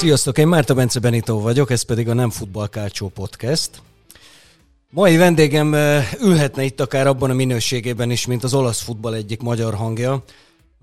[0.00, 2.68] Sziasztok, én Márta Bence Benito vagyok, ez pedig a Nem Futball
[3.14, 3.70] Podcast.
[4.90, 5.74] Mai vendégem
[6.20, 10.24] ülhetne itt akár abban a minőségében is, mint az olasz futball egyik magyar hangja,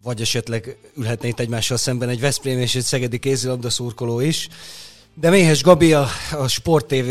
[0.04, 4.48] vagy esetleg ülhetne itt egymással szemben egy Veszprém és egy Szegedi kézilabda szurkoló is.
[5.14, 7.10] De Méhes Gabi, a, a Sport TV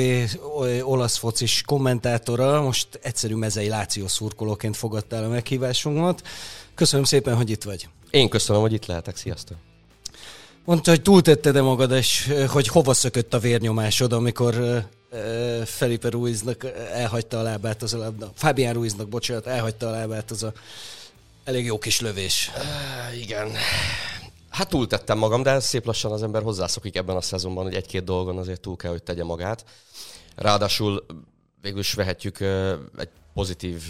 [0.82, 6.22] olasz focis kommentátora, most egyszerű mezei Láció szurkolóként fogadtál a meghívásunkat.
[6.74, 7.88] Köszönöm szépen, hogy itt vagy.
[8.10, 9.16] Én köszönöm, hogy itt lehetek.
[9.16, 9.65] Sziasztok!
[10.66, 14.84] Mondta, hogy túltetted-e magad, és hogy hova szökött a vérnyomásod, amikor
[15.64, 18.32] Felipe Ruiznak elhagyta a lábát az a labda.
[18.34, 20.52] Fabián Ruiznak, bocsánat, elhagyta a lábát az a
[21.44, 22.50] elég jó kis lövés.
[23.20, 23.50] Igen.
[24.50, 28.38] Hát túltettem magam, de szép lassan az ember hozzászokik ebben a szezonban, hogy egy-két dolgon
[28.38, 29.64] azért túl kell, hogy tegye magát.
[30.36, 31.06] Ráadásul
[31.60, 32.40] végül is vehetjük
[32.98, 33.82] egy pozitív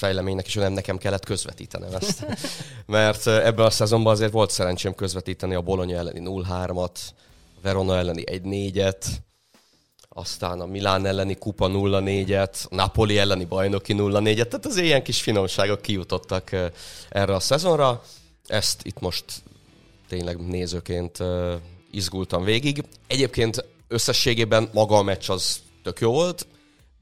[0.00, 2.26] fejleménynek, és nem nekem kellett közvetítenem ezt.
[2.86, 6.98] Mert ebben a szezonban azért volt szerencsém közvetíteni a Bologna elleni 0-3-at,
[7.62, 9.04] Verona elleni 1-4-et,
[10.08, 15.20] aztán a Milán elleni kupa 0-4-et, a Napoli elleni bajnoki 0-4-et, tehát az ilyen kis
[15.20, 16.50] finomságok kijutottak
[17.08, 18.02] erre a szezonra.
[18.46, 19.24] Ezt itt most
[20.08, 21.18] tényleg nézőként
[21.90, 22.84] izgultam végig.
[23.06, 26.46] Egyébként összességében maga a meccs az tök jó volt,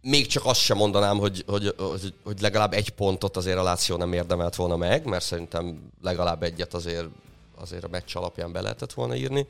[0.09, 3.97] még csak azt sem mondanám, hogy, hogy, hogy, hogy legalább egy pontot azért a Láció
[3.97, 7.07] nem érdemelt volna meg, mert szerintem legalább egyet azért,
[7.59, 9.47] azért a meccs alapján be lehetett volna írni.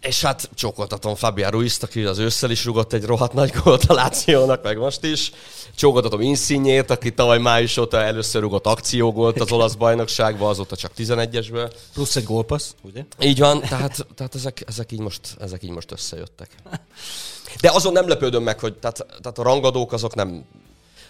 [0.00, 3.94] És hát csókoltatom Fabián Ruiz-t, aki az ősszel is rugott egy rohadt nagy gólt a
[3.94, 5.32] Lációnak, meg most is.
[5.74, 11.72] Csókoltatom Insignét, aki tavaly május óta először rugott akciógolt az olasz bajnokságban, azóta csak 11-esből.
[11.92, 13.04] Plusz egy gólpassz, ugye?
[13.20, 16.50] Így van, tehát, tehát ezek, ezek, így most, ezek így most összejöttek.
[17.60, 20.44] De azon nem lepődöm meg, hogy tehát, tehát a rangadók azok nem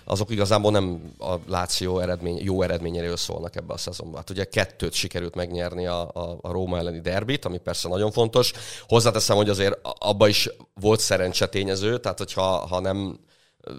[0.08, 4.16] azok igazából nem a Láció eredmény, jó eredményéről szólnak ebbe a szezonban.
[4.16, 8.52] Hát ugye kettőt sikerült megnyerni a, a, a Róma elleni derbit, ami persze nagyon fontos.
[8.88, 13.18] Hozzáteszem, hogy azért abba is volt szerencsetényező, tehát hogyha ha nem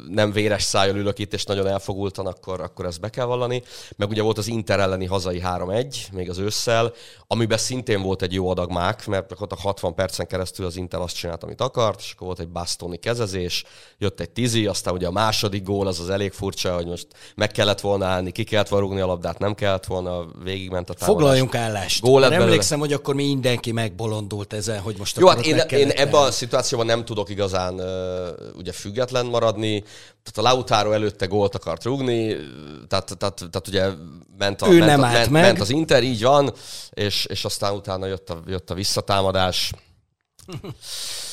[0.09, 3.63] nem véres szájjal ülök itt, és nagyon elfogultan, akkor, akkor ezt be kell vallani.
[3.95, 6.93] Meg ugye volt az Inter elleni hazai 3-1, még az ősszel,
[7.27, 10.99] amiben szintén volt egy jó adag mák, mert ott a 60 percen keresztül az Inter
[10.99, 13.63] azt csinált, amit akart, és akkor volt egy basztoni kezezés,
[13.97, 17.51] jött egy tizi, aztán ugye a második gól az az elég furcsa, hogy most meg
[17.51, 21.15] kellett volna állni, ki kellett volna rúgni a labdát, nem kellett volna, végigment a támadás.
[21.15, 22.01] Foglaljunk állást.
[22.01, 26.21] Gól lett emlékszem, hogy akkor mindenki megbolondult ezen, hogy most Jó, hát én, én ebben
[26.21, 27.85] a szituációban nem tudok igazán uh,
[28.55, 29.76] ugye független maradni,
[30.23, 32.35] tehát a Lautaro előtte gólt akart rúgni,
[32.87, 33.89] tehát, tehát, tehát ugye
[34.37, 35.43] ment, a, ő ment, nem a, ment, meg.
[35.43, 36.53] ment az Inter, így van,
[36.89, 39.71] és, és aztán utána jött a, jött a visszatámadás.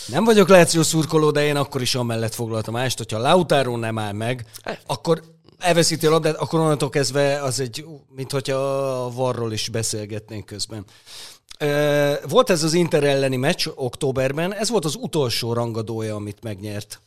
[0.06, 4.12] Nem vagyok Láció szurkoló, de én akkor is amellett foglaltam ást, hogyha Lautaro nem áll
[4.12, 4.46] meg,
[4.86, 5.22] akkor
[5.58, 8.56] elveszíti a labdát, akkor onnantól kezdve az egy, mint hogyha
[9.04, 10.84] a varról is beszélgetnénk közben.
[12.28, 17.00] Volt ez az Inter elleni meccs októberben, ez volt az utolsó rangadója, amit megnyert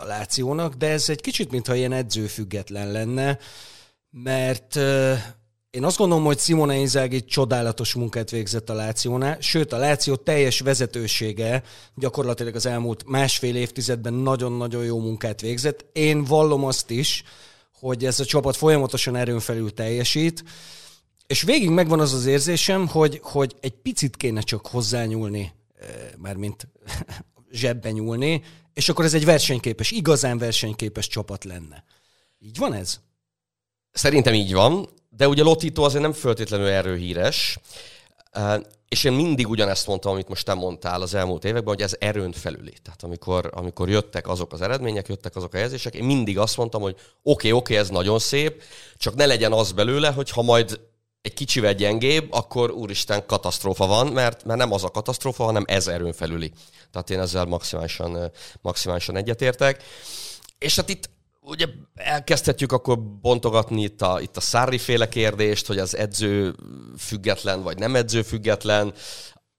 [0.00, 3.38] a Lációnak, de ez egy kicsit, mintha ilyen edzőfüggetlen lenne,
[4.10, 4.76] mert
[5.70, 10.60] én azt gondolom, hogy Simone Inzaghi csodálatos munkát végzett a Lációnál, sőt a Láció teljes
[10.60, 11.62] vezetősége
[11.94, 15.86] gyakorlatilag az elmúlt másfél évtizedben nagyon-nagyon jó munkát végzett.
[15.92, 17.22] Én vallom azt is,
[17.72, 20.44] hogy ez a csapat folyamatosan erőn felül teljesít,
[21.26, 25.52] és végig megvan az az érzésem, hogy, hogy egy picit kéne csak hozzányúlni,
[26.16, 26.68] mármint
[27.50, 28.42] zsebben nyúlni,
[28.74, 31.84] és akkor ez egy versenyképes, igazán versenyképes csapat lenne.
[32.38, 33.00] Így van ez?
[33.92, 37.58] Szerintem így van, de ugye Lotito azért nem föltétlenül erről híres,
[38.88, 42.32] és én mindig ugyanezt mondtam, amit most te mondtál az elmúlt években, hogy ez erőn
[42.32, 42.74] felüli.
[42.82, 46.82] Tehát amikor, amikor jöttek azok az eredmények, jöttek azok a jelzések, én mindig azt mondtam,
[46.82, 48.62] hogy oké, okay, oké, okay, ez nagyon szép,
[48.96, 50.80] csak ne legyen az belőle, hogy ha majd
[51.22, 55.86] egy kicsivel gyengébb, akkor úristen katasztrófa van, mert, mert nem az a katasztrófa, hanem ez
[55.86, 56.52] erőn felüli.
[56.92, 59.82] Tehát én ezzel maximálisan, maximálisan egyetértek.
[60.58, 65.78] És hát itt ugye elkezdhetjük akkor bontogatni itt a, itt a Szárri féle kérdést, hogy
[65.78, 66.54] az edző
[66.98, 68.94] független vagy nem edző független.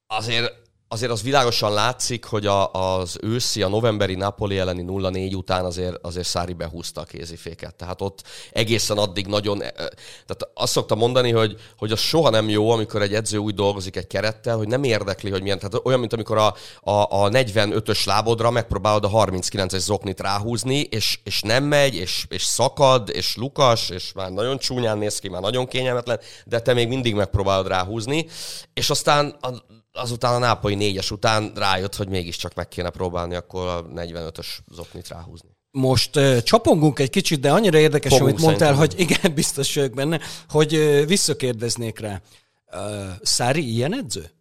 [0.07, 0.60] Azért
[0.91, 5.97] azért az világosan látszik, hogy a, az őszi, a novemberi Napoli elleni 0-4 után azért,
[6.01, 7.75] azért Szári behúzta a kéziféket.
[7.75, 9.63] Tehát ott egészen addig nagyon...
[9.63, 13.53] E, tehát azt szoktam mondani, hogy, hogy az soha nem jó, amikor egy edző úgy
[13.53, 15.57] dolgozik egy kerettel, hogy nem érdekli, hogy milyen...
[15.57, 21.19] Tehát olyan, mint amikor a, a, a 45-ös lábodra megpróbálod a 39-es zoknit ráhúzni, és,
[21.23, 25.41] és nem megy, és, és szakad, és lukas, és már nagyon csúnyán néz ki, már
[25.41, 28.27] nagyon kényelmetlen, de te még mindig megpróbálod ráhúzni,
[28.73, 33.67] és aztán a, azután a nápolyi négyes után rájött, hogy mégiscsak meg kéne próbálni akkor
[33.67, 35.49] a 45-ös zoknit ráhúzni.
[35.71, 38.97] Most uh, csapongunk egy kicsit, de annyira érdekes, Fogunk amit mondtál, szerintem.
[38.97, 42.21] hogy igen, biztos vagyok benne, hogy uh, visszakérdeznék rá.
[42.73, 42.79] Uh,
[43.21, 44.31] Szári ilyen edző?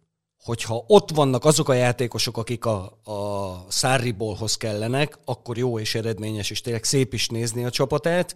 [0.43, 6.49] hogyha ott vannak azok a játékosok, akik a, a Sarribolhoz kellenek, akkor jó és eredményes,
[6.49, 8.35] és tényleg szép is nézni a csapatát.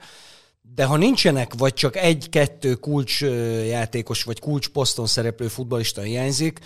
[0.62, 6.60] De ha nincsenek, vagy csak egy-kettő kulcsjátékos, vagy kulcsposzton szereplő futbalista hiányzik,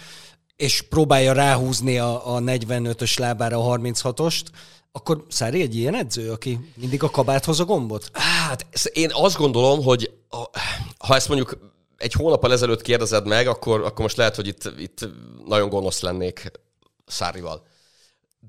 [0.60, 4.44] és próbálja ráhúzni a, a 45-ös lábára a 36-ost,
[4.92, 8.10] akkor Szári egy ilyen edző, aki mindig a kabáthoz a gombot?
[8.14, 10.12] Hát én azt gondolom, hogy
[10.98, 11.58] ha ezt mondjuk
[11.98, 15.08] egy hónappal ezelőtt kérdezed meg, akkor, akkor most lehet, hogy itt, itt
[15.46, 16.52] nagyon gonosz lennék
[17.06, 17.66] Szárival.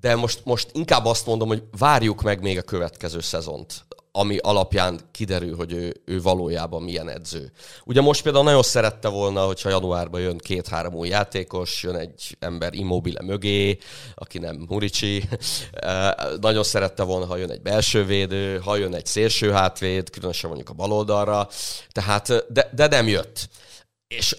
[0.00, 5.00] De most, most inkább azt mondom, hogy várjuk meg még a következő szezont ami alapján
[5.10, 7.52] kiderül, hogy ő, ő valójában milyen edző.
[7.84, 12.74] Ugye most például nagyon szerette volna, hogyha januárban jön két-három új játékos, jön egy ember
[12.74, 13.78] immobile mögé,
[14.14, 15.28] aki nem Muricsi.
[16.40, 20.70] nagyon szerette volna, ha jön egy belső védő, ha jön egy szélső hátvéd, különösen mondjuk
[20.70, 21.48] a baloldalra.
[21.90, 23.48] Tehát, de, de nem jött.
[24.08, 24.36] És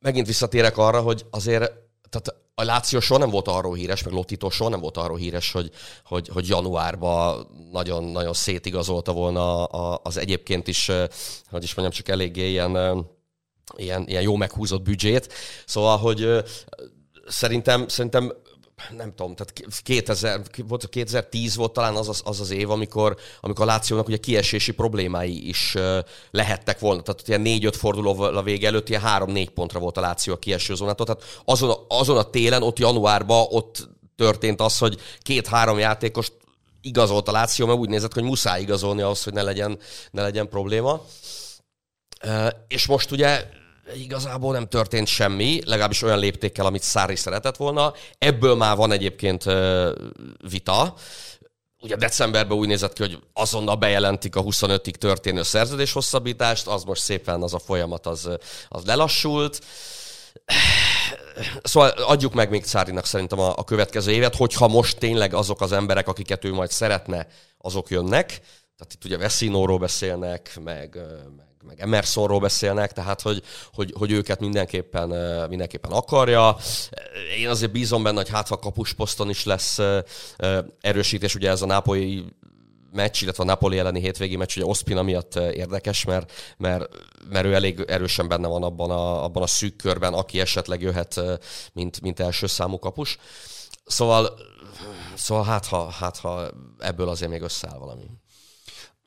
[0.00, 1.72] megint visszatérek arra, hogy azért
[2.10, 5.52] tehát a Láció soha nem volt arról híres, meg Lotito soha nem volt arról híres,
[5.52, 5.70] hogy,
[6.04, 9.64] hogy, hogy januárban nagyon, nagyon szétigazolta volna
[9.96, 10.90] az egyébként is,
[11.50, 13.06] hogy is mondjam, csak eléggé ilyen,
[13.76, 15.32] ilyen, ilyen jó meghúzott büdzsét.
[15.66, 16.44] Szóval, hogy
[17.26, 18.32] szerintem, szerintem
[18.96, 19.52] nem tudom, tehát
[19.82, 24.16] 2000, volt, 2010 volt talán az az, az, az év, amikor, amikor a Lációnak ugye
[24.16, 25.76] kiesési problémái is
[26.30, 27.02] lehettek volna.
[27.02, 30.74] Tehát ilyen négy-öt forduló a vége előtt ilyen három-négy pontra volt a Láció a kieső
[30.74, 31.06] zónától.
[31.06, 36.32] Tehát azon, azon a télen, ott januárban ott történt az, hogy két-három játékos
[36.80, 39.78] igazolt a Láció, mert úgy nézett, hogy muszáj igazolni ahhoz, hogy ne legyen,
[40.10, 41.04] ne legyen probléma.
[42.68, 43.48] És most ugye
[43.94, 47.92] igazából nem történt semmi, legalábbis olyan léptékkel, amit Szári szeretett volna.
[48.18, 49.44] Ebből már van egyébként
[50.50, 50.94] vita.
[51.80, 57.02] Ugye decemberben úgy nézett ki, hogy azonnal bejelentik a 25-ig történő szerződés hosszabbítást, az most
[57.02, 58.28] szépen az a folyamat az,
[58.68, 59.60] az lelassult.
[61.62, 65.72] Szóval adjuk meg még Szárinak szerintem a, a következő évet, hogyha most tényleg azok az
[65.72, 67.26] emberek, akiket ő majd szeretne,
[67.58, 68.26] azok jönnek.
[68.76, 70.98] Tehát itt ugye Veszinóról beszélnek, meg,
[71.36, 73.42] meg meg Emersonról beszélnek, tehát hogy,
[73.72, 75.08] hogy, hogy őket mindenképpen,
[75.48, 76.56] mindenképpen akarja.
[77.38, 79.78] Én azért bízom benne, hogy hát ha kapusposzton is lesz
[80.80, 82.24] erősítés, ugye ez a nápolyi
[82.92, 86.88] meccs, illetve a Napoli elleni hétvégi meccs, ugye Ospina miatt érdekes, mert, mert,
[87.28, 91.20] mert ő elég erősen benne van abban a, abban a szűk körben, aki esetleg jöhet,
[91.72, 93.18] mint, mint első számú kapus.
[93.84, 94.38] Szóval,
[95.14, 98.10] szóval hát, ha, hát ha ebből azért még összeáll valami.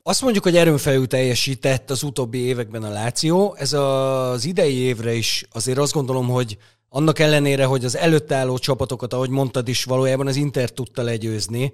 [0.04, 3.54] Azt mondjuk, hogy erőnfelül teljesített az utóbbi években a Láció.
[3.58, 6.56] Ez az idei évre is azért azt gondolom, hogy
[6.88, 11.72] annak ellenére, hogy az előtt álló csapatokat, ahogy mondtad is, valójában az Inter tudta legyőzni,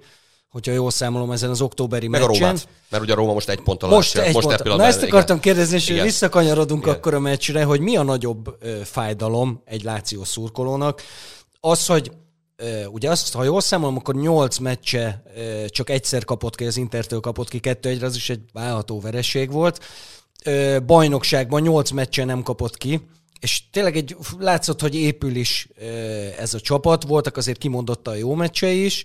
[0.49, 2.35] hogyha jól számolom ezen az októberi Meg meccsen.
[2.35, 4.63] a Rómát, mert ugye a Róma most egy ponttal Most egy most pont.
[4.63, 5.39] Na ezt akartam igen.
[5.39, 6.03] kérdezni, és Igen.
[6.03, 6.95] visszakanyarodunk Igen.
[6.95, 11.01] akkor a meccsre, hogy mi a nagyobb fájdalom egy Láció szurkolónak?
[11.59, 12.11] Az, hogy
[12.91, 15.23] ugye azt, ha jól számolom, akkor nyolc meccse
[15.67, 19.51] csak egyszer kapott ki, az Intertől kapott ki kettő egyre, az is egy válható vereség
[19.51, 19.85] volt.
[20.85, 23.01] Bajnokságban nyolc meccse nem kapott ki,
[23.39, 25.67] és tényleg egy, látszott, hogy épül is
[26.37, 29.03] ez a csapat, voltak azért kimondottan jó meccsei is,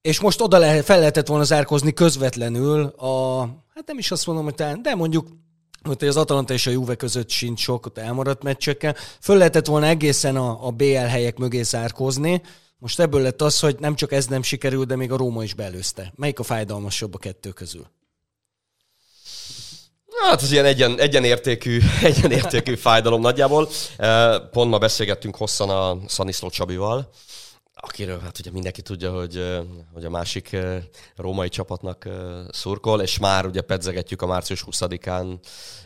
[0.00, 3.40] és most oda lehet, fel lehetett volna zárkozni közvetlenül a,
[3.74, 5.28] hát nem is azt mondom, hogy talán, de mondjuk
[5.82, 8.96] hogy az Atalanta és a Juve között sincs sok elmaradt meccsekkel.
[9.20, 12.42] Föl lehetett volna egészen a, a BL helyek mögé zárkozni.
[12.84, 15.54] Most ebből lett az, hogy nem csak ez nem sikerült, de még a Róma is
[15.54, 16.12] belőzte.
[16.16, 17.86] Melyik a fájdalmasabb a kettő közül?
[20.22, 23.68] Hát ez ilyen egyen, egyenértékű, egyenértékű fájdalom nagyjából.
[23.96, 27.10] Eh, Pont ma beszélgettünk hosszan a Szaniszló Csabival,
[27.84, 29.62] akiről hát ugye mindenki tudja, hogy,
[29.92, 30.56] hogy a másik
[31.16, 32.08] római csapatnak
[32.50, 35.38] szurkol, és már ugye pedzegetjük a március 20-án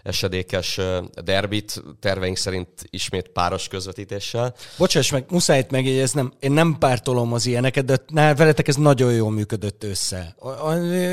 [0.02, 0.80] esedékes
[1.24, 4.54] derbit, terveink szerint ismét páros közvetítéssel.
[4.76, 9.30] Bocsáss meg, muszáj itt megjegyeznem, én nem pártolom az ilyeneket, de veletek ez nagyon jól
[9.30, 10.36] működött össze.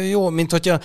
[0.10, 0.80] Jó, mint hogyha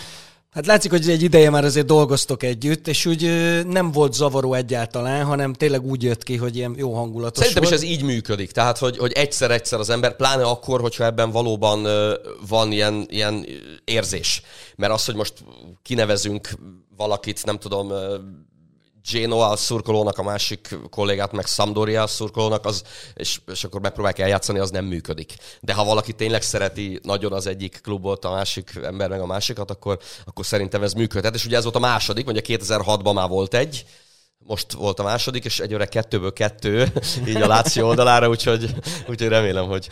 [0.51, 3.23] Hát látszik, hogy egy ideje már azért dolgoztok együtt, és úgy
[3.67, 7.69] nem volt zavaró egyáltalán, hanem tényleg úgy jött ki, hogy ilyen jó hangulatos Szerintem is
[7.69, 7.83] volt.
[7.83, 8.51] ez így működik.
[8.51, 11.87] Tehát, hogy, hogy egyszer-egyszer az ember, pláne akkor, hogyha ebben valóban
[12.49, 13.47] van ilyen, ilyen
[13.85, 14.43] érzés.
[14.77, 15.35] Mert az, hogy most
[15.83, 16.49] kinevezünk
[16.97, 17.93] valakit, nem tudom,
[19.11, 22.83] Genoa szurkolónak, a másik kollégát meg Sampdoria szurkolónak, az,
[23.15, 25.35] és, és akkor megpróbálják eljátszani, az nem működik.
[25.61, 29.71] De ha valaki tényleg szereti nagyon az egyik klubot, a másik ember meg a másikat,
[29.71, 31.35] akkor, akkor szerintem ez működhet.
[31.35, 33.85] És ugye ez volt a második, mondja 2006-ban már volt egy,
[34.47, 36.93] most volt a második, és egyre kettőből kettő,
[37.29, 38.75] így a Láció oldalára, úgyhogy,
[39.09, 39.89] úgyhogy remélem, hogy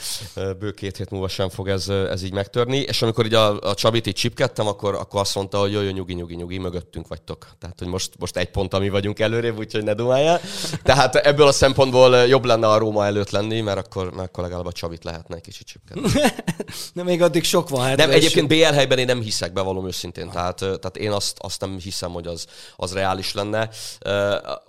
[0.58, 2.78] bő két hét múlva sem fog ez, ez így megtörni.
[2.78, 5.90] És amikor így a, a Csabit így csipkedtem, akkor, akkor azt mondta, hogy jó, jó,
[5.90, 7.46] nyugi, nyugi, nyugi, mögöttünk vagytok.
[7.58, 10.40] Tehát, hogy most, most egy pont, ami vagyunk előrébb, úgyhogy ne dumáljál.
[10.82, 14.66] Tehát ebből a szempontból jobb lenne a Róma előtt lenni, mert akkor, mert akkor legalább
[14.66, 16.10] a Csabit lehetne egy kicsit csipkedni.
[16.94, 17.84] De még addig sok van.
[17.84, 20.30] Hát nem, egyébként BL helyben én nem hiszek, bevallom őszintén.
[20.30, 23.68] Tehát, tehát én azt, azt nem hiszem, hogy az, az reális lenne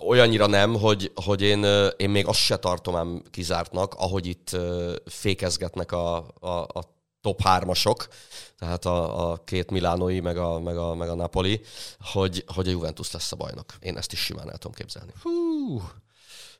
[0.07, 1.63] olyannyira nem, hogy, hogy én,
[1.97, 4.57] én még azt se tartom ám kizártnak, ahogy itt
[5.05, 8.07] fékezgetnek a, a, a top hármasok,
[8.57, 11.61] tehát a, a két Milánoi, meg a, meg, a, meg a Napoli,
[11.99, 13.65] hogy, hogy a Juventus lesz a bajnok.
[13.79, 15.11] Én ezt is simán el tudom képzelni.
[15.21, 15.81] Hú.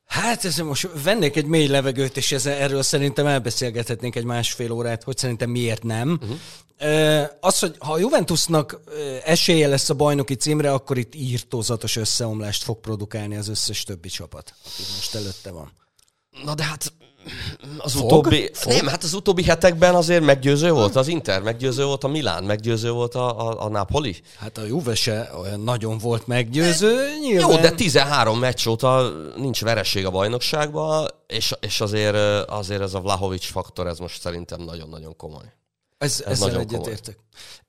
[0.10, 5.04] Hát ez most vennék egy mély levegőt, és ezzel, erről szerintem elbeszélgethetnénk egy másfél órát,
[5.04, 6.20] hogy szerintem miért nem.
[6.22, 6.38] Uh-huh.
[7.40, 8.80] Az, hogy ha a Juventusnak
[9.24, 14.54] esélye lesz a bajnoki címre, akkor itt írtózatos összeomlást fog produkálni az összes többi csapat,
[14.66, 15.72] aki most előtte van.
[16.44, 16.94] Na de hát
[17.78, 18.04] az Fog?
[18.04, 18.50] utóbbi...
[18.54, 18.74] Fog?
[18.74, 22.92] Nem, hát az utóbbi hetekben azért meggyőző volt az Inter, meggyőző volt a Milán, meggyőző
[22.92, 24.16] volt a, a, a Napoli.
[24.38, 27.08] Hát a Juve se olyan nagyon volt meggyőző.
[27.22, 27.50] Nyilván...
[27.50, 32.16] Jó, de 13 meccs óta nincs vereség a bajnokságban, és, és azért,
[32.50, 35.54] azért ez a Vlahovics faktor, ez most szerintem nagyon-nagyon komoly.
[35.98, 37.18] Ez, ez ezzel egyetértek.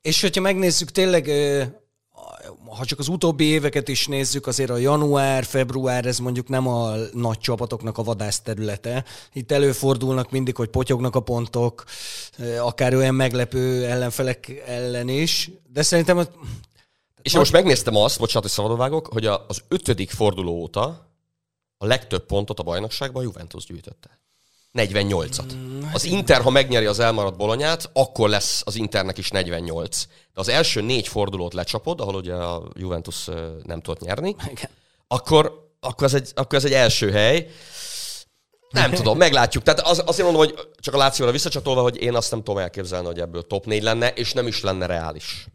[0.02, 1.30] És hogyha megnézzük tényleg
[2.66, 6.94] ha csak az utóbbi éveket is nézzük, azért a január, február, ez mondjuk nem a
[7.12, 9.04] nagy csapatoknak a vadász területe.
[9.32, 11.84] Itt előfordulnak mindig, hogy potyognak a pontok,
[12.58, 16.18] akár olyan meglepő ellenfelek ellen is, de szerintem...
[16.18, 16.22] A...
[17.22, 21.08] És most megnéztem azt, bocsánat, hogy szabadon hogy az ötödik forduló óta
[21.78, 24.20] a legtöbb pontot a bajnokságban a Juventus gyűjtötte.
[24.78, 25.52] 48-at.
[25.92, 30.04] Az Inter, ha megnyeri az elmaradt bolonyát, akkor lesz az Internek is 48.
[30.06, 33.24] De az első négy fordulót lecsapod, ahol ugye a Juventus
[33.62, 34.70] nem tudott nyerni, Igen.
[35.08, 37.48] akkor, akkor, ez egy, akkor ez egy első hely.
[38.70, 39.62] Nem tudom, meglátjuk.
[39.62, 43.06] Tehát az, azért mondom, hogy csak a Lációra visszacsatolva, hogy én azt nem tudom elképzelni,
[43.06, 45.46] hogy ebből top 4 lenne, és nem is lenne reális.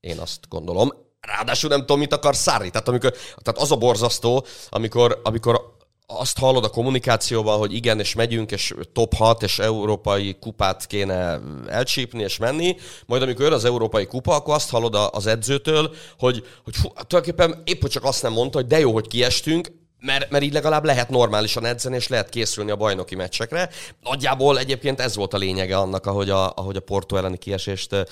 [0.00, 0.92] Én azt gondolom.
[1.20, 2.70] Ráadásul nem tudom, mit akar Szári.
[2.70, 3.10] Tehát, amikor,
[3.42, 5.75] tehát az a borzasztó, amikor, amikor
[6.06, 11.40] azt hallod a kommunikációban, hogy igen, és megyünk, és top 6, és európai kupát kéne
[11.68, 16.46] elcsípni, és menni, majd amikor jön az európai kupa, akkor azt hallod az edzőtől, hogy,
[16.64, 19.70] hogy fú, tulajdonképpen épp, hogy csak azt nem mondta, hogy de jó, hogy kiestünk,
[20.06, 23.70] mert, mert így legalább lehet normálisan edzeni, és lehet készülni a bajnoki meccsekre.
[24.02, 28.06] Nagyjából egyébként ez volt a lényege annak, ahogy a, ahogy a Porto elleni kiesést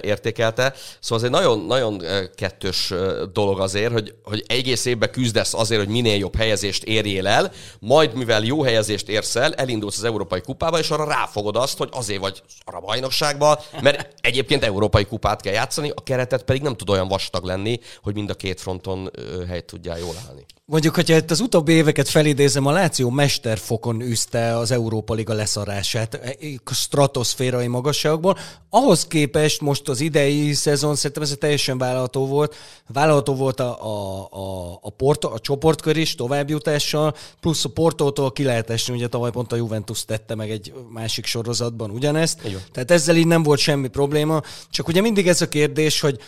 [0.00, 0.74] értékelte.
[1.00, 2.02] Szóval ez egy nagyon, nagyon
[2.34, 2.92] kettős
[3.32, 8.14] dolog azért, hogy, hogy egész évben küzdesz azért, hogy minél jobb helyezést érjél el, majd
[8.14, 12.20] mivel jó helyezést érsz el, elindulsz az Európai Kupába, és arra ráfogod azt, hogy azért
[12.20, 17.08] vagy arra bajnokságba, mert egyébként Európai Kupát kell játszani, a keretet pedig nem tud olyan
[17.08, 19.10] vastag lenni, hogy mind a két fronton
[19.48, 20.46] helyt tudjál jól állni.
[20.70, 26.14] Mondjuk, hogyha itt az utóbbi éveket felidézem, a Láció mesterfokon üzte az Európa Liga leszarását
[26.14, 26.36] e,
[26.70, 28.38] stratoszférai magasságokból.
[28.68, 32.54] Ahhoz képest most az idei szezon szerintem ez teljesen vállalható volt.
[32.86, 38.42] Vállalható volt a, a, a, a, porto, a csoportkör is továbbjutással, plusz a Portótól ki
[38.42, 42.44] lehet esni, ugye tavaly pont a Juventus tette meg egy másik sorozatban ugyanezt.
[42.44, 42.60] Igen.
[42.72, 44.42] Tehát ezzel így nem volt semmi probléma.
[44.70, 46.20] Csak ugye mindig ez a kérdés, hogy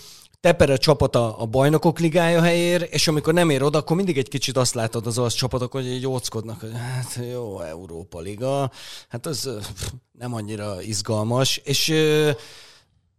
[0.42, 4.18] teper a csapat a, a bajnokok ligája helyér, és amikor nem ér oda, akkor mindig
[4.18, 8.70] egy kicsit azt látod az olasz csapatok, hogy így óckodnak, hogy hát jó, Európa Liga,
[9.08, 9.50] hát az
[10.18, 11.94] nem annyira izgalmas, és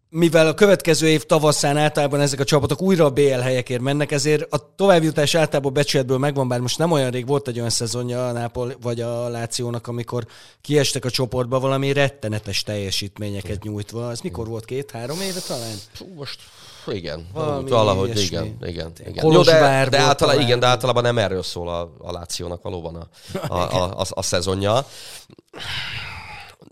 [0.09, 4.53] mivel a következő év tavaszán általában ezek a csapatok újra a BL helyekért mennek, ezért
[4.53, 8.31] a továbbjutás általában becsületből megvan, bár most nem olyan rég volt egy olyan szezonja a
[8.31, 10.25] Nápol vagy a Lációnak, amikor
[10.61, 14.11] kiestek a csoportba valami rettenetes teljesítményeket nyújtva.
[14.11, 14.65] Ez mikor volt?
[14.65, 15.75] Két-három éve talán?
[16.15, 16.39] Most
[16.87, 18.35] igen, Valami valahogy ilyesmi.
[18.35, 18.91] igen, igen.
[19.05, 19.31] igen.
[19.31, 23.07] Jó, de, de, általában, igen, de általában nem erről szól a, a Lációnak valóban a,
[23.47, 24.85] a, a, a, a szezonja.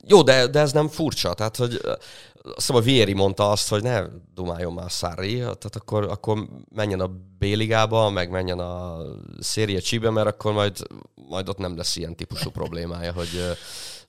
[0.08, 1.82] Jó, de, de ez nem furcsa, tehát hogy
[2.58, 4.04] Szóval Vieri mondta azt, hogy ne
[4.34, 8.98] dumáljon már Szári, tehát akkor, akkor menjen a B-ligába, meg menjen a
[9.40, 10.78] széria Csibe, mert akkor majd,
[11.16, 13.58] majd ott nem lesz ilyen típusú problémája, hogy,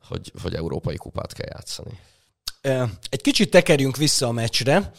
[0.08, 1.98] hogy, hogy európai kupát kell játszani.
[3.08, 4.92] Egy kicsit tekerjünk vissza a meccsre.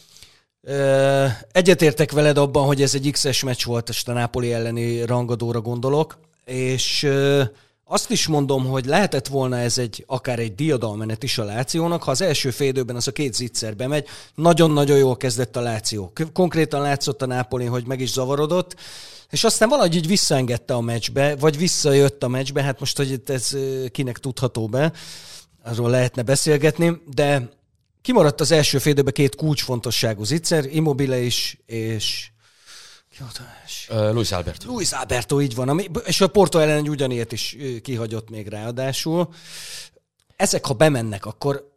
[1.52, 6.18] Egyetértek veled abban, hogy ez egy X-es meccs volt, és a Napoli elleni rangadóra gondolok,
[6.44, 7.08] és
[7.84, 12.10] azt is mondom, hogy lehetett volna ez egy akár egy diadalmenet is a Lációnak, ha
[12.10, 16.12] az első félidőben az a két zicser bemegy, nagyon-nagyon jól kezdett a Láció.
[16.32, 18.76] Konkrétan látszott a Nápoli, hogy meg is zavarodott,
[19.30, 23.50] és aztán valahogy így visszaengedte a meccsbe, vagy visszajött a meccsbe, hát most, hogy ez
[23.90, 24.92] kinek tudható be,
[25.64, 27.48] arról lehetne beszélgetni, de
[28.04, 32.28] kimaradt az első félidőben két kulcsfontosságú zicser, Immobile is, és
[33.90, 34.68] Uh, Luis Alberto.
[34.68, 35.68] Luis Alberto, így van.
[35.68, 39.28] Ami, és a Porto ellen egy ugyanilyet is kihagyott még ráadásul.
[40.36, 41.72] Ezek, ha bemennek, akkor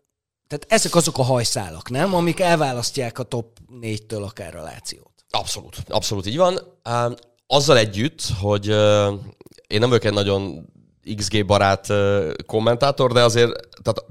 [0.47, 2.15] tehát ezek azok a hajszálak, nem?
[2.15, 5.11] Amik elválasztják a top négytől akár a Lációt.
[5.29, 6.59] Abszolút, abszolút így van.
[7.47, 8.67] Azzal együtt, hogy
[9.67, 10.69] én nem vagyok egy nagyon
[11.15, 11.87] XG barát
[12.45, 14.03] kommentátor, de azért, tehát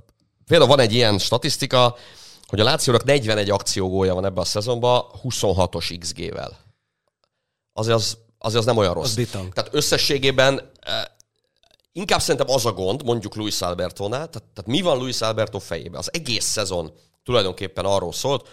[0.47, 1.97] például van egy ilyen statisztika,
[2.47, 6.59] hogy a Lációnak 41 akciógója van ebben a szezonban 26-os XG-vel.
[7.73, 9.17] Azért az, azért az nem olyan rossz.
[9.17, 10.71] Az tehát összességében
[11.93, 15.99] inkább szerintem az a gond, mondjuk Luis Albertónál, tehát, tehát mi van Luis Alberto fejében?
[15.99, 16.93] Az egész szezon
[17.25, 18.49] tulajdonképpen arról szólt,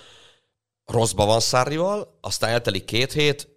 [0.86, 3.48] rosszba van Szárrival, aztán eltelik két hét,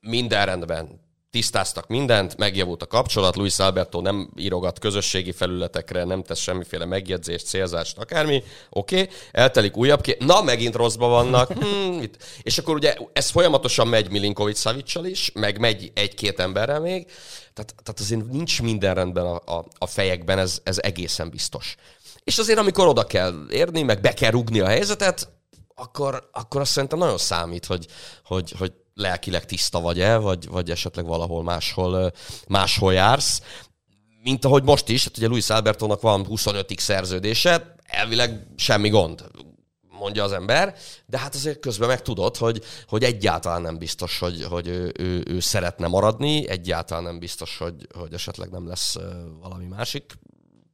[0.00, 6.38] minden rendben, tisztáztak mindent, megjavult a kapcsolat, Luis Alberto nem írogat közösségi felületekre, nem tesz
[6.38, 9.14] semmiféle megjegyzést, célzást, akármi, oké, okay.
[9.32, 12.02] eltelik újabb két, na, megint rosszba vannak, hmm,
[12.42, 17.06] és akkor ugye ez folyamatosan megy Milinkovic Savicsal is, meg megy egy-két emberrel még,
[17.54, 21.74] tehát, tehát azért nincs minden rendben a, a, a fejekben, ez, ez egészen biztos.
[22.24, 25.28] És azért, amikor oda kell érni, meg be kell rugni a helyzetet,
[25.74, 27.86] akkor, akkor azt szerintem nagyon számít, hogy,
[28.24, 32.12] hogy, hogy lelkileg tiszta vagy-e, vagy, vagy esetleg valahol máshol,
[32.48, 33.42] máshol jársz.
[34.22, 39.24] Mint ahogy most is, hát ugye Luis Albertónak van 25 szerződése, elvileg semmi gond
[39.98, 40.74] mondja az ember,
[41.06, 45.22] de hát azért közben meg tudod, hogy, hogy egyáltalán nem biztos, hogy, hogy ő, ő,
[45.26, 48.96] ő szeretne maradni, egyáltalán nem biztos, hogy, hogy esetleg nem lesz
[49.40, 50.18] valami másik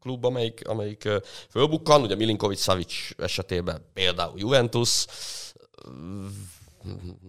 [0.01, 1.09] klub, amelyik, amelyik
[1.51, 2.03] fölbukkan.
[2.03, 5.07] Ugye Milinkovic Savic esetében például Juventus,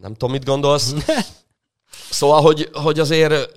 [0.02, 0.94] nem tudom, mit gondolsz.
[2.10, 3.50] Szóval, hogy, hogy azért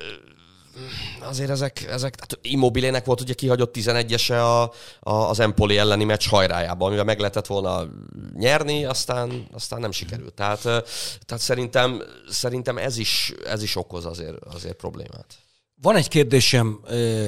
[1.21, 4.63] azért ezek, ezek tehát Immobilének volt ugye kihagyott 11-ese a,
[5.11, 7.87] a, az Empoli elleni meccs hajrájában, amivel meg lehetett volna
[8.35, 10.35] nyerni, aztán, aztán nem sikerült.
[10.35, 15.35] Tehát, tehát szerintem, szerintem ez, is, ez is okoz azért, azért problémát.
[15.83, 16.81] Van egy kérdésem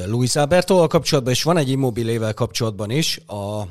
[0.06, 3.20] Luis Alberto kapcsolatban, és van egy Immobilével kapcsolatban is.
[3.26, 3.62] A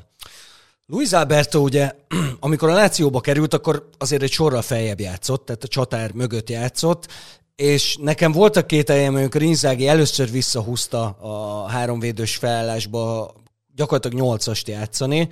[0.92, 1.96] Luis Alberto ugye,
[2.40, 7.08] amikor a Lációba került, akkor azért egy sorral feljebb játszott, tehát a csatár mögött játszott,
[7.56, 13.32] és nekem voltak két helyen, amikor Inzági először visszahúzta a háromvédős felállásba
[13.76, 15.30] gyakorlatilag nyolcast játszani,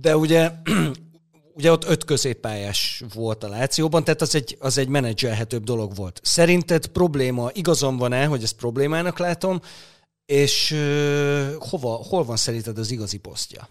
[0.00, 0.50] de ugye
[1.58, 6.20] ugye ott öt középpályás volt a Lációban, tehát az egy, az egy menedzselhetőbb dolog volt.
[6.22, 9.60] Szerinted probléma, igazam van-e, hogy ezt problémának látom,
[10.26, 13.68] és uh, hova, hol van szerinted az igazi posztja?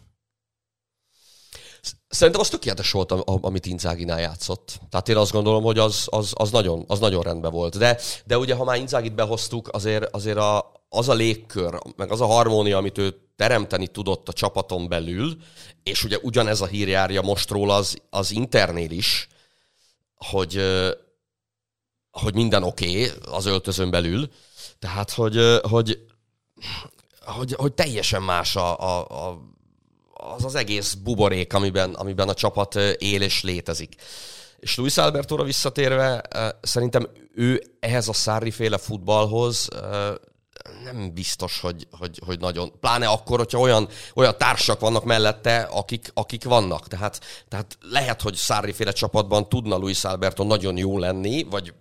[2.07, 4.79] Szerintem az tökéletes volt, amit Inzáginál játszott.
[4.89, 7.77] Tehát én azt gondolom, hogy az, az, az, nagyon, az nagyon rendben volt.
[7.77, 12.21] De, de ugye, ha már Inzágit behoztuk, azért, azért a, az a légkör, meg az
[12.21, 15.37] a harmónia, amit ő teremteni tudott a csapaton belül,
[15.83, 19.27] és ugye ugyanez a hír járja most róla az, az Internél is,
[20.15, 20.61] hogy,
[22.11, 24.29] hogy minden oké okay az öltözön belül,
[24.79, 26.05] tehát hogy, hogy,
[27.25, 29.39] hogy, hogy teljesen más a, a, a
[30.19, 33.95] az az egész buborék, amiben, amiben a csapat él és létezik.
[34.59, 36.21] És Luis Albertóra visszatérve,
[36.61, 39.67] szerintem ő ehhez a Szári féle futballhoz
[40.83, 42.79] nem biztos, hogy, hogy, hogy nagyon.
[42.79, 46.87] Pláne akkor, hogyha olyan, olyan társak vannak mellette, akik, akik vannak.
[46.87, 51.73] Tehát, tehát lehet, hogy Szári féle csapatban tudna Luis Alberto nagyon jó lenni, vagy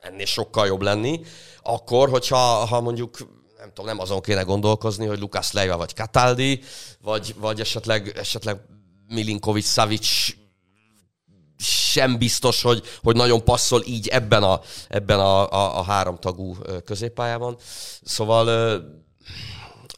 [0.00, 1.20] ennél sokkal jobb lenni,
[1.62, 3.18] akkor, hogyha ha mondjuk
[3.60, 6.62] nem tudom, nem azon kéne gondolkozni, hogy Lukas Leiva vagy Cataldi,
[7.02, 8.60] vagy, vagy esetleg, esetleg
[9.08, 10.06] Milinkovic Savic
[11.58, 17.56] sem biztos, hogy, hogy nagyon passzol így ebben a, ebben a, a, a háromtagú középpályában.
[18.02, 18.48] Szóval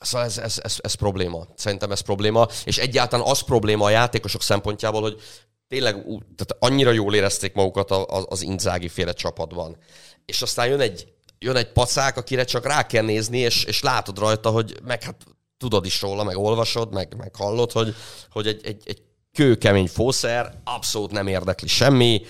[0.01, 1.47] Szóval ez, ez, ez, ez probléma.
[1.55, 2.49] Szerintem ez probléma.
[2.65, 5.21] És egyáltalán az probléma a játékosok szempontjából, hogy
[5.69, 5.95] tényleg
[6.37, 7.91] tehát annyira jól érezték magukat
[8.29, 9.77] az Inzági féle csapatban.
[10.25, 14.19] És aztán jön egy jön egy pacák, akire csak rá kell nézni, és, és látod
[14.19, 15.17] rajta, hogy meg hát
[15.59, 17.95] tudod is róla, meg olvasod, meg, meg hallod, hogy,
[18.31, 19.03] hogy egy, egy, egy
[19.33, 22.23] kőkemény fószer, abszolút nem érdekli semmi,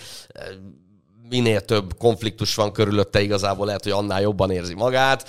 [1.29, 5.29] minél több konfliktus van körülötte, igazából lehet, hogy annál jobban érzi magát,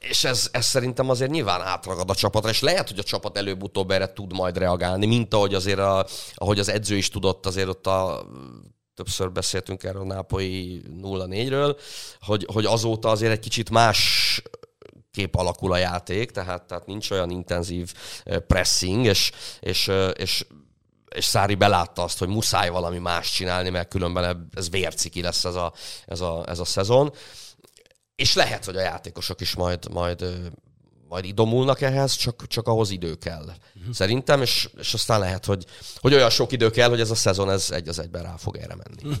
[0.00, 3.90] és ez, ez szerintem azért nyilván átragad a csapatra, és lehet, hogy a csapat előbb-utóbb
[3.90, 7.86] erre tud majd reagálni, mint ahogy azért, a, ahogy az edző is tudott azért ott
[7.86, 8.26] a
[9.00, 11.80] többször beszéltünk erről a Nápolyi 0-4-ről,
[12.20, 14.42] hogy, hogy azóta azért egy kicsit más
[15.10, 17.92] kép alakul a játék, tehát, tehát nincs olyan intenzív
[18.46, 20.46] pressing, és, és, és
[21.14, 25.54] és Szári belátta azt, hogy muszáj valami más csinálni, mert különben ez vérciki lesz ez
[25.54, 25.72] a,
[26.06, 27.12] ez a, ez a szezon.
[28.14, 30.24] És lehet, hogy a játékosok is majd, majd
[31.10, 33.42] majd idomulnak ehhez, csak, csak ahhoz idő kell.
[33.42, 33.92] Uh-huh.
[33.92, 35.64] Szerintem, és, és aztán lehet, hogy,
[35.96, 38.56] hogy olyan sok idő kell, hogy ez a szezon ez egy az egyben rá fog
[38.56, 39.16] erre menni.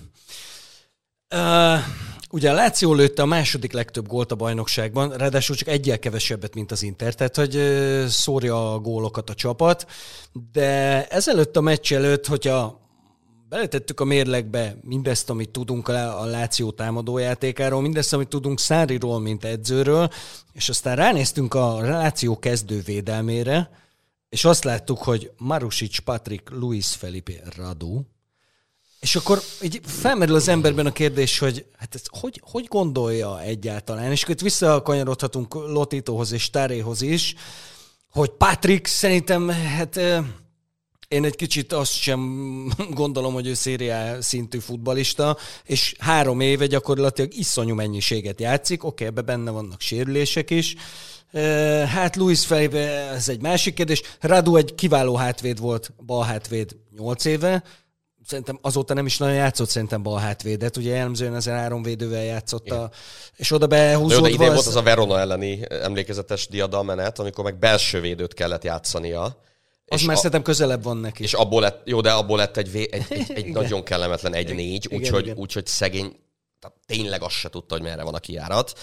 [1.34, 1.84] Uh,
[2.30, 6.72] ugye a Láció lőtte a második legtöbb gólt a bajnokságban, ráadásul csak egyel kevesebbet, mint
[6.72, 9.86] az Inter, tehát hogy uh, szórja a gólokat a csapat,
[10.52, 12.80] de ezelőtt a meccs előtt, hogyha
[13.50, 20.10] beletettük a mérlegbe mindezt, amit tudunk a Láció támadójátékáról, mindezt, amit tudunk Száriról, mint edzőről,
[20.52, 23.70] és aztán ránéztünk a Láció kezdővédelmére,
[24.28, 28.00] és azt láttuk, hogy Marusic, Patrick, Luis Felipe, Radu,
[29.00, 34.10] és akkor így felmerül az emberben a kérdés, hogy hát ez hogy, hogy gondolja egyáltalán,
[34.10, 37.34] és akkor itt visszakanyarodhatunk Lotitohoz és Táréhoz is,
[38.10, 40.00] hogy Patrick szerintem, hát
[41.10, 42.20] én egy kicsit azt sem
[42.90, 49.20] gondolom, hogy ő szériá szintű futbalista, és három éve gyakorlatilag iszonyú mennyiséget játszik, oké, ebbe
[49.20, 50.74] benne vannak sérülések is,
[51.86, 52.78] Hát Luis Felipe,
[53.10, 54.02] ez egy másik kérdés.
[54.20, 57.62] Radu egy kiváló hátvéd volt, bal hátvéd 8 éve,
[58.26, 62.70] szerintem azóta nem is nagyon játszott szerintem bal hátvédet, ugye jellemzően ezen három védővel játszott,
[62.70, 62.90] a,
[63.36, 64.26] és oda behúzódva...
[64.26, 64.54] De idén az...
[64.54, 69.48] volt az a Verona elleni emlékezetes diadalmenet, amikor meg belső védőt kellett játszania.
[69.92, 70.16] Az már a...
[70.16, 71.22] szerintem közelebb van neki.
[71.22, 75.32] És abból lett, jó, de abból lett egy, egy, egy, egy nagyon kellemetlen egy-négy, úgyhogy
[75.36, 76.16] úgy, szegény,
[76.58, 78.78] tehát tényleg azt se tudta, hogy merre van a kiárat.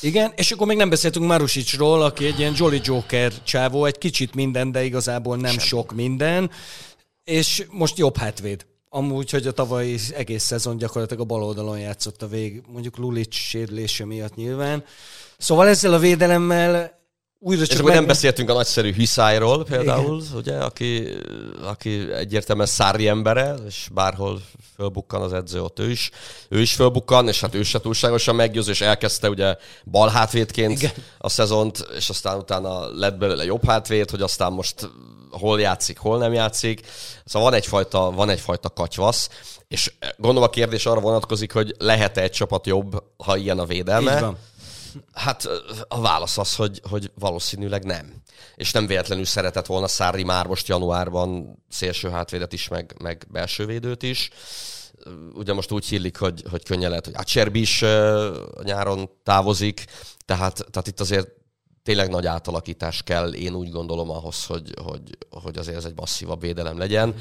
[0.00, 4.34] Igen, és akkor még nem beszéltünk Marusicsról, aki egy ilyen Jolly Joker csávó, egy kicsit
[4.34, 5.66] minden, de igazából nem Semmi.
[5.66, 6.50] sok minden,
[7.24, 8.66] és most jobb hátvéd.
[8.88, 13.34] Amúgy, hogy a tavalyi egész szezon gyakorlatilag a bal oldalon játszott a vég, mondjuk Lulic
[13.34, 14.84] sérülése miatt nyilván.
[15.38, 17.01] Szóval ezzel a védelemmel
[17.44, 17.78] újra csak...
[17.78, 17.94] És meg...
[17.94, 20.36] nem beszéltünk a nagyszerű Hiszájról például, Igen.
[20.36, 21.08] ugye, aki,
[21.62, 24.42] aki egyértelműen szári embere, és bárhol
[24.76, 26.10] fölbukkan az edző, ott ő is,
[26.48, 30.92] ő is fölbukkan, és hát ő se túlságosan meggyőző, és elkezdte ugye bal hátvédként Igen.
[31.18, 34.90] a szezont, és aztán utána lett belőle jobb hátvéd, hogy aztán most
[35.30, 36.86] hol játszik, hol nem játszik.
[37.24, 39.28] Szóval van egyfajta, van egyfajta katyvasz,
[39.68, 44.14] és gondolom a kérdés arra vonatkozik, hogy lehet-e egy csapat jobb, ha ilyen a védelme.
[44.14, 44.38] Így van
[45.12, 45.48] Hát
[45.88, 48.22] a válasz az, hogy, hogy valószínűleg nem.
[48.54, 53.66] És nem véletlenül szeretett volna Szári már most januárban szélső hátvédet is, meg, meg belső
[53.66, 54.30] védőt is.
[55.34, 57.84] Ugye most úgy hílik, hogy, hogy könnyen lehet, hogy Cserbi is
[58.62, 59.84] nyáron távozik,
[60.24, 61.28] tehát, tehát itt azért
[61.82, 66.40] tényleg nagy átalakítás kell, én úgy gondolom ahhoz, hogy, hogy, hogy azért ez egy masszívabb
[66.40, 67.14] védelem legyen.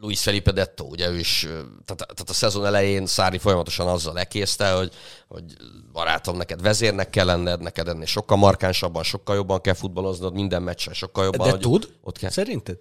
[0.00, 1.40] Luis Felipe Detto, ugye ő is,
[1.84, 4.92] tehát, tehát a szezon elején Szári folyamatosan azzal lekészte, hogy,
[5.28, 5.44] hogy
[5.92, 10.94] barátom, neked vezérnek kell lenned, neked ennél sokkal markánsabban, sokkal jobban kell futballoznod, minden meccsen
[10.94, 11.50] sokkal jobban.
[11.50, 11.88] De tud?
[12.02, 12.30] Ott kell.
[12.30, 12.76] Szerinted?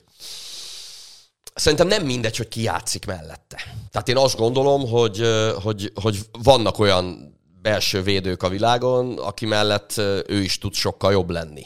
[1.55, 3.57] Szerintem nem mindegy, hogy ki játszik mellette.
[3.91, 5.27] Tehát én azt gondolom, hogy,
[5.63, 9.97] hogy, hogy vannak olyan belső védők a világon, aki mellett
[10.27, 11.65] ő is tud sokkal jobb lenni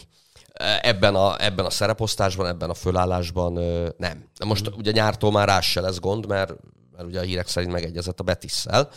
[0.81, 3.53] ebben a, ebben a szereposztásban, ebben a fölállásban
[3.97, 4.29] nem.
[4.45, 4.73] Most mm.
[4.77, 6.53] ugye nyártól már rá se lesz gond, mert
[6.97, 8.89] mert ugye a hírek szerint megegyezett a Betisszel,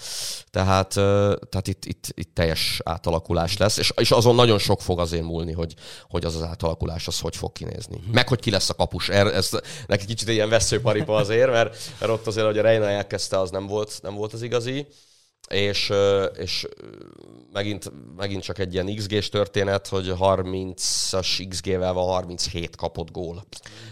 [0.51, 0.89] tehát,
[1.49, 5.53] tehát itt, itt, itt teljes átalakulás lesz, és, és azon nagyon sok fog azért múlni,
[5.53, 5.75] hogy,
[6.09, 8.01] hogy az az átalakulás az hogy fog kinézni.
[8.09, 8.13] Mm.
[8.13, 9.09] Meg hogy ki lesz a kapus.
[9.09, 9.51] Er, ez
[9.87, 13.67] neki kicsit ilyen veszőparipa azért, mert, mert ott azért, hogy a Reina elkezdte, az nem
[13.67, 14.87] volt, nem volt az igazi
[15.51, 15.93] és,
[16.37, 16.67] és
[17.53, 23.45] megint, megint csak egy ilyen XG-s történet, hogy 30-as XG-vel van 37 kapott gól.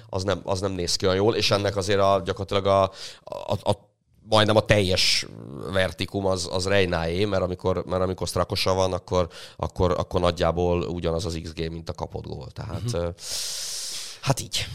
[0.08, 2.82] Az nem, az nem néz ki olyan jól, és ennek azért a, gyakorlatilag a,
[3.24, 3.86] a, a
[4.28, 5.26] majdnem a teljes
[5.72, 11.24] vertikum az, az Reináé, mert amikor, mert amikor Strakosa van, akkor, akkor, akkor nagyjából ugyanaz
[11.24, 12.50] az XG, mint a kapott gól.
[12.50, 13.14] Tehát uh-huh.
[14.28, 14.66] Hát így.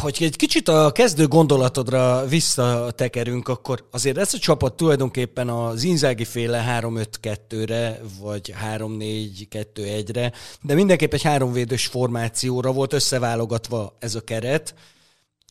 [0.00, 6.24] Hogy egy kicsit a kezdő gondolatodra visszatekerünk, akkor azért ez a csapat tulajdonképpen az Inzági
[6.24, 14.74] féle 3-5-2-re, vagy 3-4-2-1-re, de mindenképp egy háromvédős formációra volt összeválogatva ez a keret,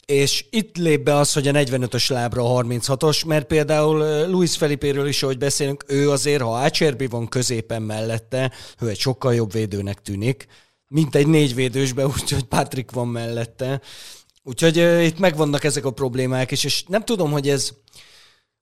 [0.05, 5.07] és itt lép be az, hogy a 45-ös lábra a 36-os, mert például Luis Felipéről
[5.07, 10.01] is, ahogy beszélünk, ő azért, ha Ácserbi van középen mellette, ő egy sokkal jobb védőnek
[10.01, 10.47] tűnik,
[10.91, 13.81] mint egy négyvédősbe, úgyhogy Patrick van mellette.
[14.43, 17.71] Úgyhogy uh, itt megvannak ezek a problémák is, és nem tudom, hogy ez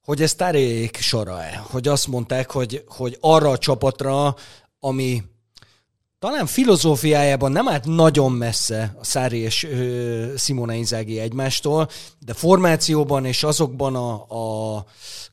[0.01, 4.35] hogy ez tárék sora-e, hogy azt mondták, hogy, hogy arra a csapatra,
[4.79, 5.23] ami
[6.19, 13.25] talán filozófiájában nem állt nagyon messze a Szári és ö, Simona Inzaghi egymástól, de formációban
[13.25, 14.25] és azokban a,
[14.77, 14.85] a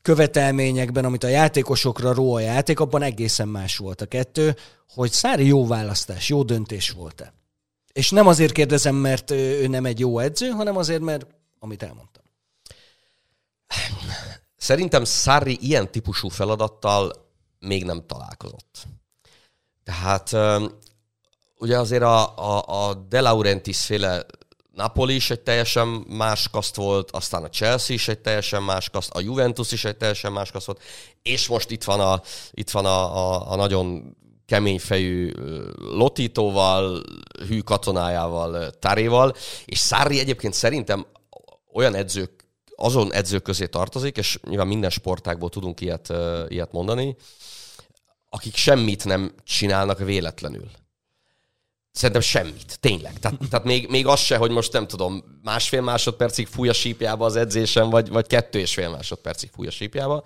[0.03, 4.57] követelményekben, amit a játékosokra ró a játék, abban egészen más volt a kettő,
[4.89, 7.35] hogy Szári jó választás, jó döntés volt-e.
[7.93, 11.27] És nem azért kérdezem, mert ő nem egy jó edző, hanem azért, mert
[11.59, 12.23] amit elmondtam.
[14.57, 17.13] Szerintem Szári ilyen típusú feladattal
[17.59, 18.87] még nem találkozott.
[19.87, 20.37] Tehát
[21.59, 24.27] ugye azért a, a, a De Laurentiis féle
[24.73, 29.11] Napoli is egy teljesen más kaszt volt, aztán a Chelsea is egy teljesen más kaszt,
[29.11, 30.83] a Juventus is egy teljesen más kaszt volt,
[31.23, 35.33] és most itt van a, itt van a, a, a nagyon keményfejű
[35.79, 37.03] Lotitóval,
[37.49, 41.07] hű katonájával, Taréval, és Szári egyébként szerintem
[41.73, 42.45] olyan edzők,
[42.77, 46.13] azon edzők közé tartozik, és nyilván minden sportágból tudunk ilyet,
[46.49, 47.17] ilyet mondani,
[48.37, 50.71] akik semmit nem csinálnak véletlenül.
[51.93, 53.19] Szerintem semmit, tényleg.
[53.19, 57.25] Tehát, tehát még, még az se, hogy most nem tudom, másfél másodpercig fúj a sípjába
[57.25, 60.23] az edzésen, vagy, vagy kettő és fél másodpercig fúj a sípjába.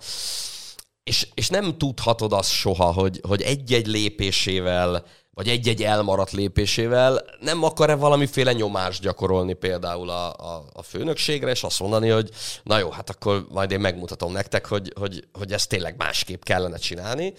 [1.03, 7.63] És, és nem tudhatod azt soha, hogy, hogy egy-egy lépésével, vagy egy-egy elmaradt lépésével nem
[7.63, 12.29] akar-e valamiféle nyomást gyakorolni például a, a, a főnökségre, és azt mondani, hogy
[12.63, 16.77] na jó, hát akkor majd én megmutatom nektek, hogy, hogy, hogy ezt tényleg másképp kellene
[16.77, 17.33] csinálni.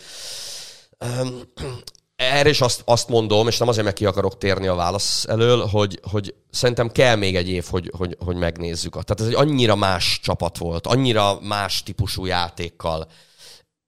[2.17, 5.67] Erre is azt, azt mondom, és nem azért, mert ki akarok térni a válasz elől,
[5.67, 8.93] hogy, hogy szerintem kell még egy év, hogy, hogy, hogy megnézzük.
[8.93, 13.07] Tehát ez egy annyira más csapat volt, annyira más típusú játékkal,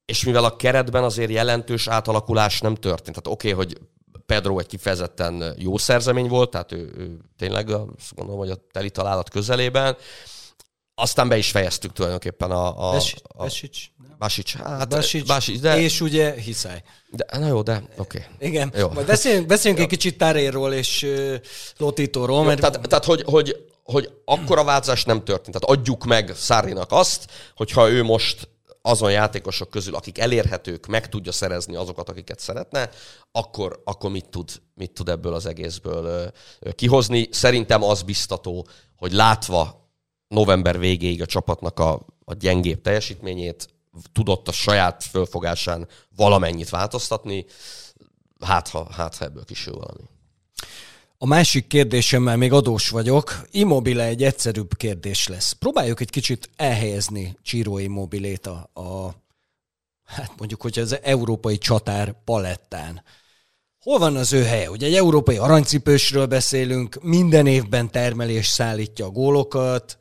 [0.05, 3.15] és mivel a keretben azért jelentős átalakulás nem történt.
[3.15, 3.77] Tehát oké, okay, hogy
[4.25, 8.89] Pedro egy kifejezetten jó szerzemény volt, tehát ő, ő tényleg azt gondolom, hogy a teli
[8.89, 9.97] találat közelében,
[10.95, 12.89] aztán be is fejeztük tulajdonképpen a...
[12.89, 13.79] a, Besics, a Besics.
[14.17, 15.79] Basics, hát Basics, Basics, de...
[15.79, 16.83] És ugye Hiszály.
[17.09, 18.17] De, na jó, de oké.
[18.17, 18.49] Okay.
[18.49, 18.89] Igen, jó.
[18.89, 21.35] majd beszéljünk, beszéljünk egy kicsit Taréról és uh,
[21.77, 22.59] Lotitóról, mert...
[22.59, 25.57] Tehát, tehát hogy, hogy, hogy akkora változás nem történt.
[25.59, 28.49] Tehát adjuk meg Szárinak azt, hogyha ő most
[28.81, 32.89] azon játékosok közül, akik elérhetők, meg tudja szerezni azokat, akiket szeretne,
[33.31, 36.31] akkor, akkor mit, tud, mit tud ebből az egészből
[36.75, 37.27] kihozni.
[37.31, 39.84] Szerintem az biztató, hogy látva
[40.35, 43.67] november végéig a csapatnak a, a gyengébb teljesítményét,
[44.11, 47.45] tudott a saját fölfogásán valamennyit változtatni,
[48.39, 50.03] hát ha, hát ha ebből kisül valami.
[51.17, 53.47] A másik kérdésemmel még adós vagyok.
[53.51, 55.51] Immobile egy egyszerűbb kérdés lesz.
[55.51, 59.15] Próbáljuk egy kicsit elhelyezni Csíró Immobilét a, a
[60.05, 63.03] hát mondjuk, hogy az európai csatár palettán.
[63.85, 64.69] Hol van az ő helye?
[64.69, 69.97] Ugye egy európai aranycipősről beszélünk, minden évben termelés szállítja a gólokat,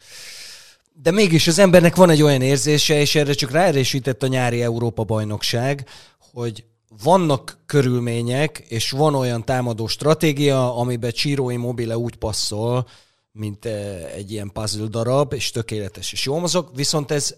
[0.92, 5.88] de mégis az embernek van egy olyan érzése, és erre csak ráerősített a nyári Európa-bajnokság,
[6.32, 6.64] hogy
[7.02, 12.86] vannak körülmények, és van olyan támadó stratégia, amiben Csíró Immobile úgy passzol,
[13.32, 17.34] mint eh, egy ilyen puzzle darab, és tökéletes, és jól mozog, viszont ez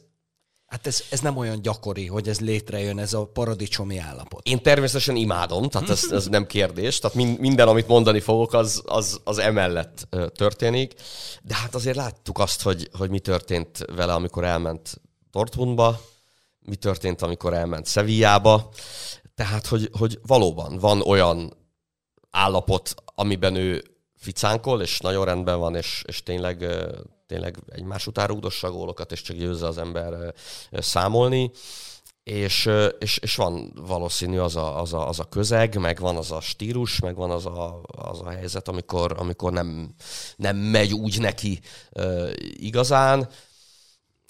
[0.67, 4.47] Hát ez, ez nem olyan gyakori, hogy ez létrejön, ez a paradicsomi állapot.
[4.47, 6.99] Én természetesen imádom, tehát ez, ez nem kérdés.
[6.99, 10.95] Tehát minden, amit mondani fogok, az, az, az emellett történik.
[11.43, 15.01] De hát azért láttuk azt, hogy, hogy mi történt vele, amikor elment
[15.31, 16.01] Dortmundba,
[16.59, 18.69] mi történt, amikor elment Sevillába.
[19.35, 21.57] Tehát, hogy, hogy valóban van olyan
[22.31, 23.85] állapot, amiben ő
[24.17, 26.67] ficánkol, és nagyon rendben van, és, és tényleg,
[27.27, 30.35] tényleg egymás után rúdossa gólokat, és csak győzze az ember
[30.71, 31.51] számolni.
[32.23, 36.31] És, és, és van valószínű az a, az, a, az a közeg, meg van az
[36.31, 39.95] a stílus, meg van az a, az a helyzet, amikor, amikor nem,
[40.37, 41.61] nem megy úgy neki
[41.93, 43.29] uh, igazán.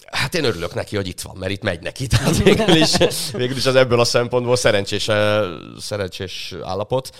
[0.07, 2.07] Hát én örülök neki, hogy itt van, mert itt megy neki.
[2.17, 2.97] Tehát végül is,
[3.33, 5.09] végül is az ebből a szempontból szerencsés,
[5.79, 7.17] szerencsés állapot.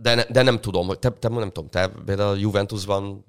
[0.00, 3.24] De, ne, de nem tudom, te, te nem tudom, te például a Juventusban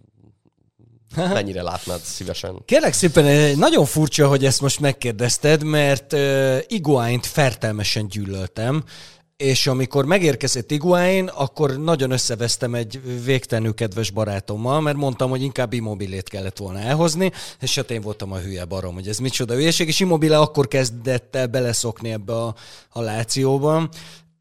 [1.16, 2.62] mennyire látnád szívesen?
[2.66, 8.84] Kérlek szépen, nagyon furcsa, hogy ezt most megkérdezted, mert uh, Iguáint fertelmesen gyűlöltem,
[9.38, 15.74] és amikor megérkezett Iguain, akkor nagyon összevesztem egy végtelenül kedves barátommal, mert mondtam, hogy inkább
[15.74, 19.88] immobilét kellett volna elhozni, és hát én voltam a hülye barom, hogy ez micsoda hülyeség,
[19.88, 22.56] és immobile akkor kezdett el beleszokni ebbe a,
[22.90, 23.90] a lációban,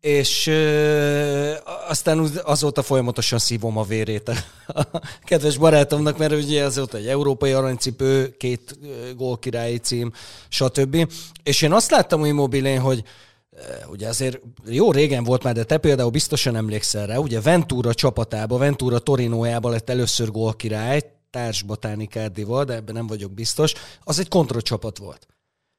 [0.06, 1.52] és ö,
[1.88, 4.34] aztán azóta folyamatosan szívom a vérét a,
[5.28, 8.78] kedves barátomnak, mert ugye azóta egy európai aranycipő, két
[9.16, 10.12] gólkirályi cím,
[10.48, 11.12] stb.
[11.42, 13.02] És én azt láttam hogy Immobilén, hogy
[13.90, 18.58] ugye azért jó régen volt már, de te például biztosan emlékszel rá, ugye Ventura csapatába,
[18.58, 23.72] Ventura Torinójába lett először gólkirály, társ Botánikárdival, de ebben nem vagyok biztos,
[24.04, 25.26] az egy kontracsapat volt.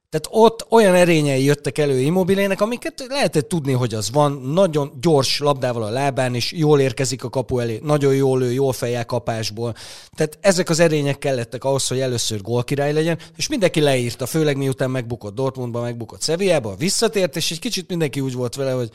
[0.09, 5.39] Tehát ott olyan erényei jöttek elő immobilének, amiket lehetett tudni, hogy az van, nagyon gyors
[5.39, 9.75] labdával a lábán, és jól érkezik a kapu elé, nagyon jól lő, jól fejel kapásból.
[10.15, 14.91] Tehát ezek az erények kellettek ahhoz, hogy először gólkirály legyen, és mindenki leírta, főleg miután
[14.91, 18.89] megbukott Dortmundba, megbukott Sevillába, visszatért, és egy kicsit mindenki úgy volt vele, hogy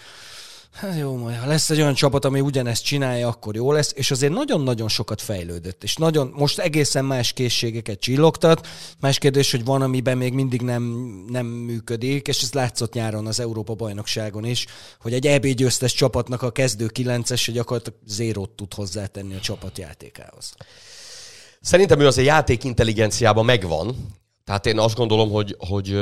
[0.73, 4.11] Hát jó, majd ha lesz egy olyan csapat, ami ugyanezt csinálja, akkor jó lesz, és
[4.11, 8.67] azért nagyon-nagyon sokat fejlődött, és nagyon, most egészen más készségeket csillogtat,
[9.01, 10.83] más kérdés, hogy van, amiben még mindig nem,
[11.29, 14.67] nem működik, és ez látszott nyáron az Európa bajnokságon is,
[15.01, 20.55] hogy egy EB győztes csapatnak a kezdő kilences gyakorlatilag zérót tud hozzátenni a csapat játékához.
[21.61, 23.97] Szerintem ő azért játék intelligenciában megvan,
[24.45, 25.97] tehát én azt gondolom, hogy, hogy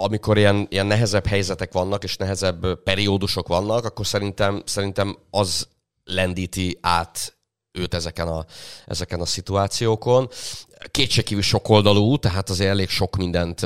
[0.00, 5.68] amikor ilyen, ilyen nehezebb helyzetek vannak, és nehezebb periódusok vannak, akkor szerintem, szerintem az
[6.04, 7.36] lendíti át
[7.72, 8.44] őt ezeken a,
[8.86, 10.28] ezeken a szituációkon.
[10.90, 13.62] Kétségkívül sok oldalú, tehát azért elég sok mindent,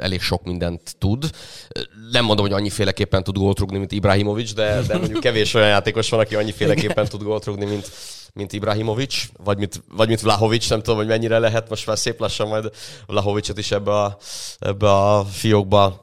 [0.00, 1.30] elég sok mindent tud.
[2.10, 6.10] Nem mondom, hogy annyiféleképpen tud gólt rúgni, mint Ibrahimovic, de, de mondjuk kevés olyan játékos
[6.10, 7.90] van, aki annyiféleképpen tud gólt rúgni, mint,
[8.32, 12.20] mint Ibrahimovic, vagy mint, vagy mint Vlahovic, nem tudom, hogy mennyire lehet most már szép
[12.20, 12.70] lassan majd
[13.06, 14.16] Vlahovicot is ebbe a,
[14.58, 16.00] ebbe a fiókba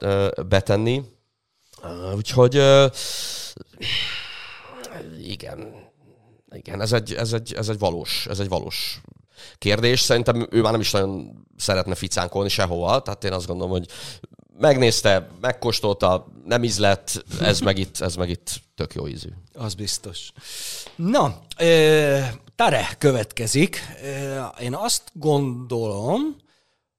[0.48, 1.04] betenni.
[2.16, 2.62] Úgyhogy
[5.20, 5.74] igen,
[6.52, 9.02] igen, ez egy, ez egy, ez egy valós, ez egy valós
[9.58, 10.00] kérdés.
[10.00, 13.88] Szerintem ő már nem is nagyon szeretne ficánkolni sehova, tehát én azt gondolom, hogy
[14.60, 19.30] megnézte, megkóstolta, nem ízlett, ez meg itt, ez meg itt tök jó ízű.
[19.54, 20.32] Az biztos.
[20.96, 21.42] Na,
[22.56, 23.80] Tare következik.
[24.60, 26.36] Én azt gondolom,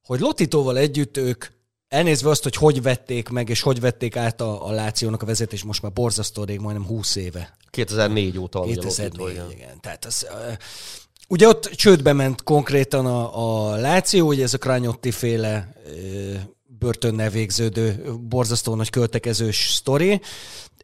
[0.03, 1.45] hogy Lotitóval együtt ők
[1.87, 5.63] elnézve azt, hogy hogy vették meg, és hogy vették át a, a Lációnak a vezetés,
[5.63, 7.57] most már borzasztó rég, majdnem 20 éve.
[7.69, 8.61] 2004 óta.
[8.61, 9.51] 2004, ugye, igen.
[9.51, 9.81] igen.
[9.81, 10.27] Tehát az,
[11.27, 15.73] ugye ott csődbe ment konkrétan a, a Láció, ugye ez a Kranyotti féle
[16.79, 20.21] börtönnel végződő, borzasztó nagy költekezős sztori,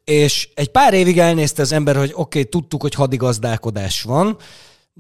[0.03, 4.37] és egy pár évig elnézte az ember, hogy oké, okay, tudtuk, hogy hadigazdálkodás van,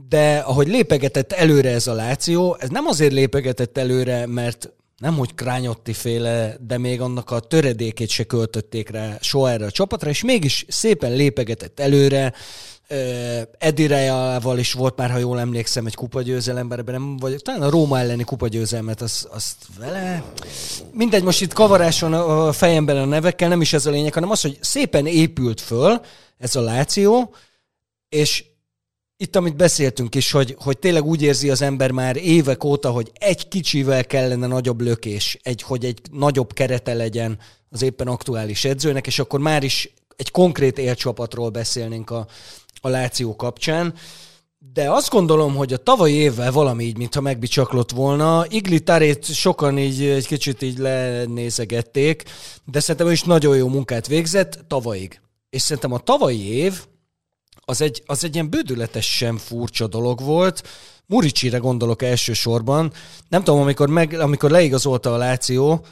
[0.09, 5.35] de ahogy lépegetett előre ez a Láció, ez nem azért lépegetett előre, mert nem hogy
[5.35, 10.23] Krányotti féle, de még annak a töredékét se költötték rá soha erre a csapatra, és
[10.23, 12.33] mégis szépen lépegetett előre,
[13.57, 17.69] Edi Reával is volt már, ha jól emlékszem, egy kupagyőzelem, bár nem vagy, talán a
[17.69, 20.23] Róma elleni kupagyőzelmet, azt, azt vele...
[20.91, 24.41] Mindegy, most itt kavaráson a fejemben a nevekkel, nem is ez a lényeg, hanem az,
[24.41, 26.01] hogy szépen épült föl
[26.37, 27.33] ez a Láció,
[28.09, 28.43] és
[29.17, 33.11] itt, amit beszéltünk is, hogy, hogy tényleg úgy érzi az ember már évek óta, hogy
[33.13, 39.07] egy kicsivel kellene nagyobb lökés, egy, hogy egy nagyobb kerete legyen az éppen aktuális edzőnek,
[39.07, 42.27] és akkor már is egy konkrét élcsapatról beszélnénk a,
[42.85, 43.93] a Láció kapcsán.
[44.73, 48.45] De azt gondolom, hogy a tavalyi évvel valami így, mintha megbicsaklott volna.
[48.49, 52.23] Igli Tarét sokan így egy kicsit így lenézegették,
[52.65, 55.21] de szerintem ő is nagyon jó munkát végzett tavalyig.
[55.49, 56.85] És szerintem a tavalyi év
[57.65, 60.63] az egy, az egy ilyen bődületesen furcsa dolog volt.
[61.05, 62.91] Muricsire gondolok elsősorban.
[63.29, 65.85] Nem tudom, amikor, meg, amikor leigazolta a Láció,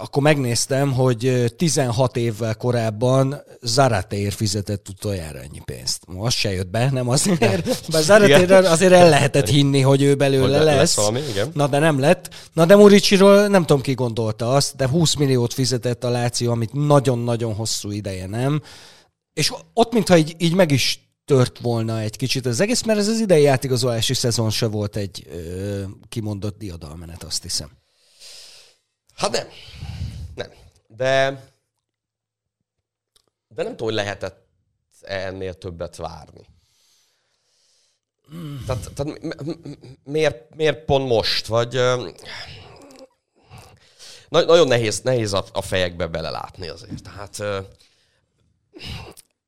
[0.00, 6.02] akkor megnéztem, hogy 16 évvel korábban Zaratér fizetett utoljára ennyi pénzt.
[6.06, 7.80] Most se jött be, nem azért.
[7.92, 10.76] Bár Zaratér azért el lehetett hinni, hogy ő belőle hogy lesz.
[10.76, 11.50] lesz valami, igen.
[11.54, 12.34] Na de nem lett.
[12.52, 16.72] Na de Muricsiról nem tudom ki gondolta azt, de 20 milliót fizetett a Láció, amit
[16.72, 18.62] nagyon-nagyon hosszú ideje nem.
[19.32, 23.08] És ott, mintha így, így meg is tört volna egy kicsit az egész, mert ez
[23.08, 27.79] az idei játékozási szezon se volt egy ö, kimondott diadalmenet, azt hiszem.
[29.20, 29.48] Hát nem.
[30.34, 30.50] Nem.
[30.86, 31.42] De,
[33.48, 34.48] de nem tudom, hogy lehetett
[35.00, 36.46] ennél többet várni.
[38.34, 38.64] Mm.
[38.66, 39.20] Tehát, tehát
[40.04, 41.46] miért, miért pont most?
[41.46, 41.74] Vagy
[44.28, 47.02] na, nagyon nehéz, nehéz a, a fejekbe belelátni azért.
[47.02, 47.64] Tehát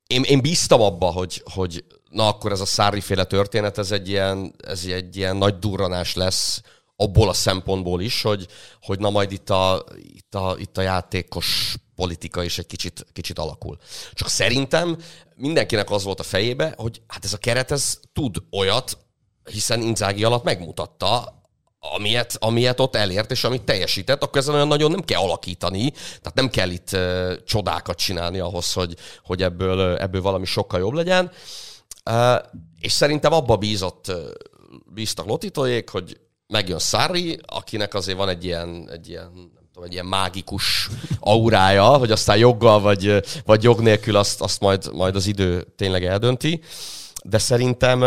[0.06, 4.08] én, én bíztam abba, hogy, hogy na akkor ez a Szári féle történet, ez egy
[4.08, 6.62] ilyen, ez egy ilyen nagy durranás lesz,
[7.02, 8.46] abból a szempontból is, hogy,
[8.80, 13.38] hogy na majd itt a, itt a, itt a játékos politika is egy kicsit, kicsit
[13.38, 13.78] alakul.
[14.12, 14.98] Csak szerintem
[15.34, 18.98] mindenkinek az volt a fejébe, hogy hát ez a keret ez tud olyat,
[19.50, 21.40] hiszen Inzági alatt megmutatta,
[21.96, 26.34] amilyet, amilyet ott elért, és amit teljesített, akkor ezen olyan nagyon nem kell alakítani, tehát
[26.34, 30.92] nem kell itt uh, csodákat csinálni ahhoz, hogy, hogy ebből, uh, ebből valami sokkal jobb
[30.92, 31.30] legyen.
[32.10, 32.34] Uh,
[32.80, 34.16] és szerintem abba bízott, uh,
[34.86, 36.20] bíztak Lotitoék, hogy
[36.52, 39.30] megjön Szári, akinek azért van egy ilyen, egy ilyen
[39.72, 40.88] tudom, egy ilyen mágikus
[41.20, 46.04] aurája, hogy aztán joggal vagy, vagy jog nélkül azt, azt majd, majd az idő tényleg
[46.04, 46.60] eldönti.
[47.24, 48.02] De szerintem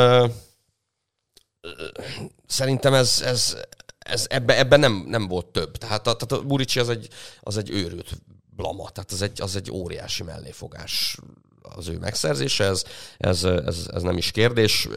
[2.46, 3.58] szerintem ez, ez,
[4.00, 5.78] ez ebbe, ebbe nem, nem volt több.
[5.78, 7.08] Tehát tehát a Buricsi az egy,
[7.42, 8.22] az egy őrült
[8.56, 11.18] blama, tehát az egy, az egy óriási melléfogás
[11.62, 12.84] az ő megszerzése, ez,
[13.18, 14.88] ez, ez, ez nem is kérdés,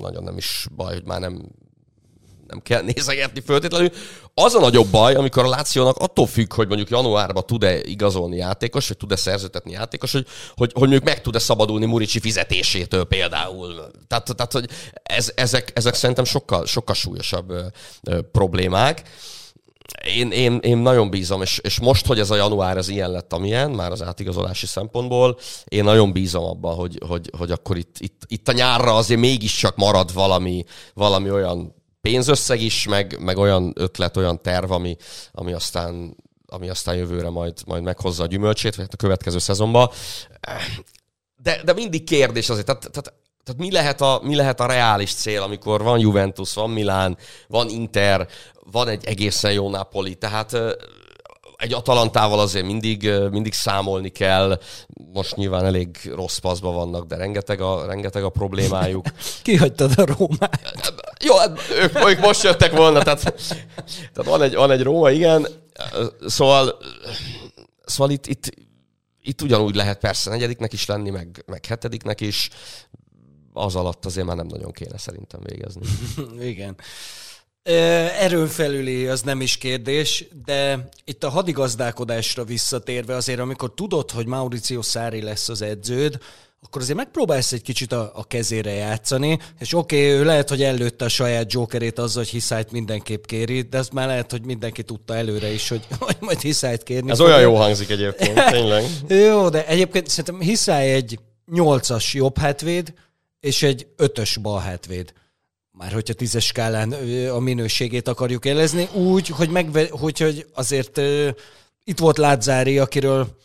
[0.00, 1.48] nagyon nem is baj, hogy már nem
[2.52, 3.90] nem kell nézegetni föltétlenül.
[4.34, 8.88] Az a nagyobb baj, amikor a Lációnak attól függ, hogy mondjuk januárban tud-e igazolni játékos,
[8.88, 13.90] vagy tud-e szerzőtetni játékos, hogy, hogy, hogy mondjuk meg tud-e szabadulni Muricsi fizetésétől például.
[14.08, 14.68] Tehát, tehát hogy
[15.02, 17.64] ez, ezek, ezek szerintem sokkal, sokkal súlyosabb ö,
[18.02, 19.02] ö, problémák
[20.04, 23.32] én, én, én nagyon bízom, és, és most, hogy ez a január ez ilyen lett,
[23.32, 28.22] amilyen, már az átigazolási szempontból, én nagyon bízom abban, hogy, hogy, hogy akkor itt, itt,
[28.26, 34.16] itt a nyárra azért mégiscsak marad valami, valami olyan pénzösszeg is, meg, meg olyan ötlet,
[34.16, 34.96] olyan terv, ami,
[35.32, 39.90] ami aztán ami aztán jövőre majd, majd meghozza a gyümölcsét, vagy hát a következő szezonban.
[41.36, 45.14] De, de mindig kérdés azért, tehát, tehát tehát mi lehet, a, mi lehet a reális
[45.14, 47.16] cél, amikor van Juventus, van Milán,
[47.48, 48.28] van Inter,
[48.70, 50.56] van egy egészen jó Napoli, tehát
[51.56, 54.60] egy Atalantával azért mindig, mindig számolni kell.
[55.12, 59.06] Most nyilván elég rossz paszba vannak, de rengeteg a, rengeteg a problémájuk.
[59.42, 60.82] Kihagytad a Rómát.
[61.22, 63.22] Jó, hát ők, ők most jöttek volna, tehát,
[64.12, 65.46] tehát van, egy, van egy Róma, igen.
[66.26, 66.78] Szóval,
[67.84, 68.52] szóval itt, itt,
[69.22, 72.50] itt ugyanúgy lehet persze negyediknek is lenni, meg, meg hetediknek is.
[73.52, 75.82] Az alatt azért már nem nagyon kéne szerintem végezni.
[76.52, 76.76] igen.
[78.18, 84.26] Erőn felüli az nem is kérdés, de itt a hadigazdálkodásra visszatérve azért, amikor tudod, hogy
[84.26, 86.18] Mauricio Szári lesz az edződ,
[86.64, 90.62] akkor azért megpróbálsz egy kicsit a, a kezére játszani, és oké, okay, ő lehet, hogy
[90.62, 94.82] előtte a saját jokerét azzal, hogy hiszájt mindenképp kéri, de ezt már lehet, hogy mindenki
[94.82, 97.10] tudta előre is, hogy, hogy majd hiszájt kérni.
[97.10, 98.84] Ez olyan jó hangzik egyébként, tényleg.
[99.08, 101.18] jó, de egyébként szerintem hiszály egy
[101.52, 102.92] nyolcas jobb hátvéd,
[103.40, 105.12] és egy ötös bal hátvéd
[105.78, 106.92] már hogyha tízes skálán
[107.30, 111.28] a minőségét akarjuk élezni, úgy, hogy, megve, hogy, hogy azért uh,
[111.84, 113.36] itt volt Lázári, akiről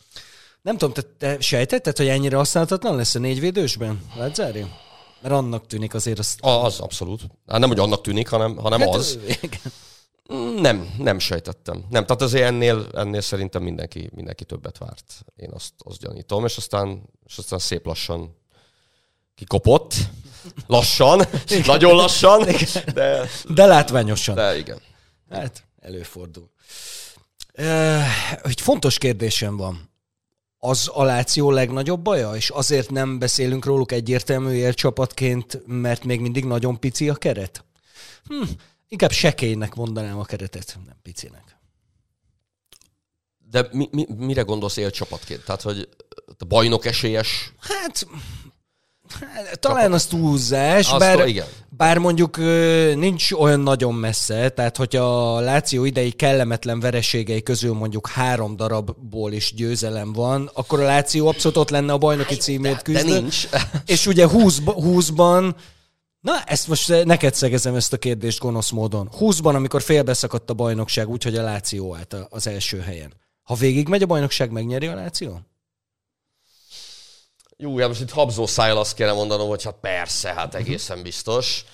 [0.62, 4.02] nem tudom, te, te sejtetted, hogy ennyire használhatatlan lesz a négyvédősben?
[4.16, 4.66] Lázári?
[5.20, 6.40] Mert annak tűnik azért azt...
[6.40, 7.20] A, az abszolút.
[7.46, 9.18] Hát nem, hogy annak tűnik, hanem, hanem hát, az.
[10.56, 11.84] Nem, nem sejtettem.
[11.88, 15.24] Nem, tehát azért ennél, ennél szerintem mindenki, mindenki többet várt.
[15.36, 18.36] Én azt, azt gyanítom, és aztán, és aztán szép lassan
[19.34, 19.94] kikopott.
[20.66, 21.62] Lassan, igen.
[21.66, 22.46] nagyon lassan,
[22.94, 23.28] de...
[23.48, 24.34] De látványosan.
[24.34, 24.80] De igen.
[25.30, 26.50] Hát, előfordul.
[28.42, 29.90] Egy fontos kérdésem van.
[30.58, 36.44] Az a Láció legnagyobb baja, és azért nem beszélünk róluk egyértelmű élcsapatként, mert még mindig
[36.44, 37.64] nagyon pici a keret?
[38.24, 38.42] Hm,
[38.88, 41.56] inkább sekélynek mondanám a keretet, nem picinek.
[43.50, 45.44] De mi, mi, mire gondolsz élcsapatként?
[45.44, 45.88] Tehát, hogy
[46.48, 47.52] bajnok esélyes?
[47.60, 48.06] Hát,
[49.60, 51.46] talán az túlzás, Azt bár, igen.
[51.68, 52.36] bár mondjuk
[52.96, 59.32] nincs olyan nagyon messze, tehát hogyha a Láció idei kellemetlen vereségei közül mondjuk három darabból
[59.32, 63.12] is győzelem van, akkor a Láció abszolút ott lenne a bajnoki címért küzdő.
[63.12, 63.48] De nincs.
[63.86, 65.54] És ugye 20, 20-ban
[66.20, 69.10] Na, ezt most neked szegezem ezt a kérdést gonosz módon.
[69.18, 73.12] 20-ban, amikor félbeszakadt a bajnokság, úgyhogy a Láció állt az első helyen.
[73.42, 75.40] Ha végig megy a bajnokság, megnyeri a Láció?
[77.60, 81.64] Jó, hát most itt habzó szájjal azt kéne mondanom, hogy hát persze, hát egészen biztos.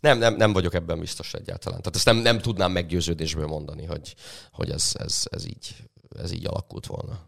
[0.00, 1.78] Nem, nem, nem vagyok ebben biztos egyáltalán.
[1.78, 4.14] Tehát ezt nem, nem tudnám meggyőződésből mondani, hogy,
[4.52, 5.76] hogy ez, ez, ez, így,
[6.18, 7.20] ez így alakult volna.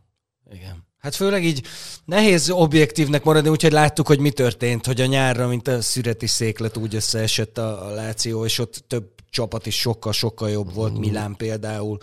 [0.51, 0.87] Igen.
[0.99, 1.67] Hát főleg így
[2.05, 6.77] nehéz objektívnek maradni, úgyhogy láttuk, hogy mi történt, hogy a nyárra, mint a szüreti széklet
[6.77, 11.01] úgy összeesett a, a Láció, és ott több csapat is sokkal-sokkal jobb volt, mm.
[11.01, 11.99] Milán például,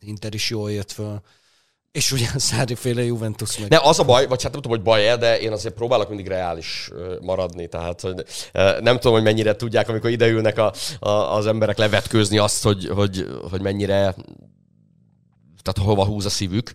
[0.00, 1.22] Inter is jól jött föl.
[1.92, 3.68] És ugye a Szári féle Juventus meg.
[3.68, 6.26] Ne, az a baj, vagy hát nem tudom, hogy baj-e, de én azért próbálok mindig
[6.26, 7.68] reális maradni.
[7.68, 8.24] Tehát hogy
[8.80, 13.26] nem tudom, hogy mennyire tudják, amikor ideülnek a, a, az emberek levetkőzni azt, hogy, hogy,
[13.50, 14.14] hogy mennyire
[15.62, 16.72] tehát hova húz a szívük.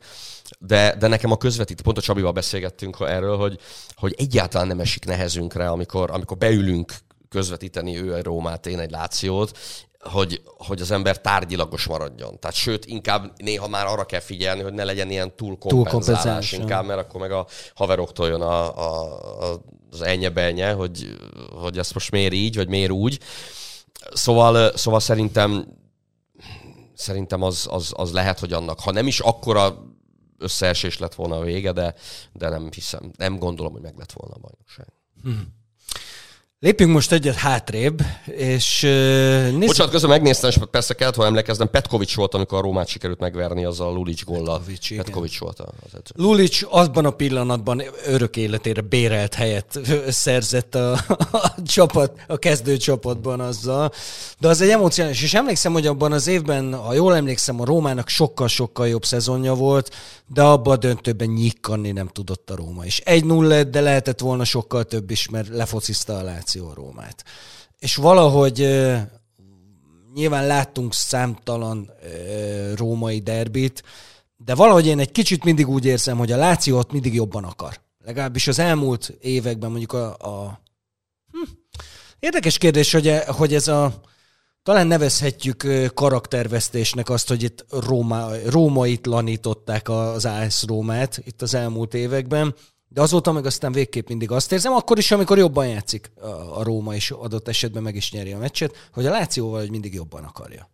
[0.60, 3.60] De, de nekem a közvetít, pont a Csabival beszélgettünk erről, hogy,
[3.96, 6.94] hogy egyáltalán nem esik nehezünkre, amikor, amikor beülünk
[7.30, 9.58] közvetíteni ő egy Rómát, én egy Lációt,
[10.10, 12.40] hogy, hogy az ember tárgyilagos maradjon.
[12.40, 16.86] Tehát sőt, inkább néha már arra kell figyelni, hogy ne legyen ilyen túlkompenzálás túl inkább,
[16.86, 19.20] mert akkor meg a haveroktól jön a, a,
[19.92, 21.16] az ennye hogy,
[21.56, 23.20] hogy ezt most miért így, vagy miért úgy.
[24.14, 25.68] Szóval, szóval szerintem
[26.96, 29.94] szerintem az, az, az lehet, hogy annak, ha nem is akkora
[30.38, 31.96] összeesés lett volna a vége, de,
[32.34, 34.88] de nem hiszem, nem gondolom, hogy meg lett volna a bajnokság.
[35.24, 35.65] Hmm.
[36.60, 38.90] Lépjünk most egyet hátrébb, és uh,
[39.52, 39.66] nézzük...
[39.66, 43.66] Bocsánat, közben megnéztem, és persze kellett, ha emlékeznem, Petkovics volt, amikor a Rómát sikerült megverni
[43.66, 44.58] azzal a Lulic góllal.
[44.58, 46.12] Petkovics, Petkovics volt az edző.
[46.16, 49.80] Lulic abban a pillanatban örök életére bérelt helyet
[50.10, 50.92] szerzett a,
[51.32, 53.92] a csapat, a kezdő csapatban azzal.
[54.40, 58.10] De az egy emocionális, és emlékszem, hogy abban az évben, ha jól emlékszem, a Rómának
[58.10, 59.96] sokkal-sokkal jobb szezonja volt,
[60.28, 62.86] de abban a döntőben nyikkanni nem tudott a Róma.
[62.86, 67.24] És 1-0 de lehetett volna sokkal több is, mert lefociszta a A Rómát.
[67.80, 68.58] És valahogy
[70.14, 71.92] nyilván láttunk számtalan
[72.76, 73.84] római derbit,
[74.38, 77.80] de valahogy én egy kicsit mindig úgy érzem, hogy a Láció ott mindig jobban akar.
[78.06, 80.16] Legalábbis az elmúlt években mondjuk a...
[80.18, 80.62] a
[81.32, 81.52] hm,
[82.20, 84.02] érdekes kérdés, hogy, e, hogy ez a
[84.64, 91.94] talán nevezhetjük karaktervesztésnek azt, hogy itt Róma, rómait lanították az AS Rómát itt az elmúlt
[91.94, 92.56] években,
[92.96, 96.12] de azóta meg aztán végképp mindig azt érzem, akkor is, amikor jobban játszik
[96.54, 99.94] a Róma, és adott esetben meg is nyeri a meccset, hogy a Lációval hogy mindig
[99.94, 100.70] jobban akarja.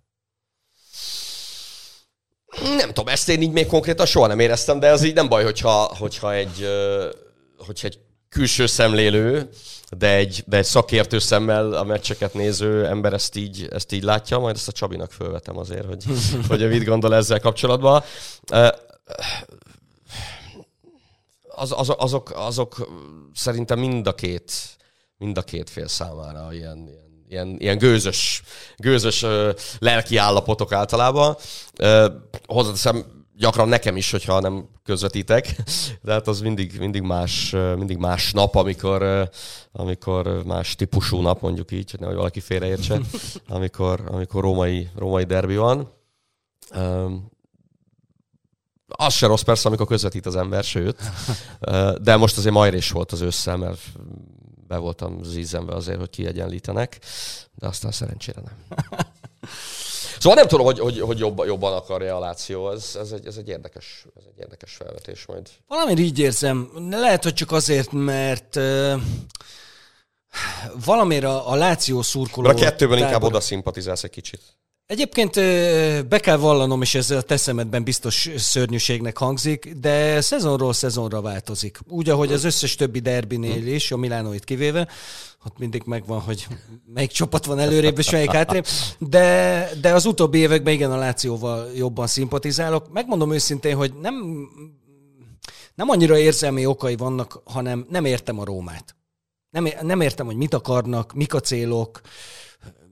[2.78, 5.43] Nem tudom, ezt én így még konkrétan soha nem éreztem, de az így nem baj,
[5.43, 6.67] hogyha, hogyha egy,
[7.57, 7.99] hogyha egy
[8.30, 9.49] külső szemlélő,
[9.97, 14.39] de egy, de egy szakértő szemmel a meccseket néző ember ezt így, ezt így látja,
[14.39, 16.03] majd ezt a Csabinak fölvetem azért, hogy,
[16.49, 18.03] hogy mit gondol ezzel kapcsolatban.
[21.62, 22.89] Az, az, azok, azok
[23.34, 24.51] szerintem mind a két,
[25.18, 28.43] mind a két fél számára ilyen, ilyen, ilyen, ilyen gőzös,
[28.78, 29.26] gőzös
[29.80, 31.36] lelki állapotok általában.
[32.45, 33.05] Hozzáteszem,
[33.36, 35.55] gyakran nekem is, hogyha nem közvetítek,
[36.03, 39.30] de hát az mindig, mindig, más, mindig más nap, amikor,
[39.72, 42.99] amikor más típusú nap, mondjuk így, hogy nehogy valaki félreértse,
[43.47, 45.93] amikor, amikor római, római derbi van.
[48.96, 51.02] Az se rossz persze, amikor közvetít az ember, sőt.
[52.02, 53.80] De most azért majrés volt az össze, mert
[54.68, 57.00] be voltam zízenve azért, hogy kiegyenlítenek,
[57.56, 58.78] de aztán szerencsére nem.
[60.20, 62.72] Szóval nem tudom, hogy, hogy, hogy jobban, jobban akarja a Láció.
[62.72, 65.50] Ez, ez, egy, ez, egy érdekes, ez egy érdekes felvetés majd.
[65.68, 66.72] Valamit így érzem.
[66.89, 69.02] Lehet, hogy csak azért, mert uh,
[70.86, 72.50] valamire a, Láció szurkoló...
[72.50, 73.14] a kettőben tábor...
[73.14, 74.42] inkább oda szimpatizálsz egy kicsit.
[74.92, 75.36] Egyébként
[76.08, 81.80] be kell vallanom, és ez a teszemedben biztos szörnyűségnek hangzik, de szezonról szezonra változik.
[81.88, 84.88] Úgy, ahogy az összes többi derbinél is, a Milánóit kivéve,
[85.46, 86.48] ott mindig megvan, hogy
[86.94, 88.66] melyik csapat van előrébb, és melyik hátrébb,
[88.98, 92.92] de, de az utóbbi években igen a Lációval jobban szimpatizálok.
[92.92, 94.48] Megmondom őszintén, hogy nem,
[95.76, 98.96] nem annyira érzelmi okai vannak, hanem nem értem a Rómát.
[99.50, 102.02] Nem, nem értem, hogy mit akarnak, mik a célok,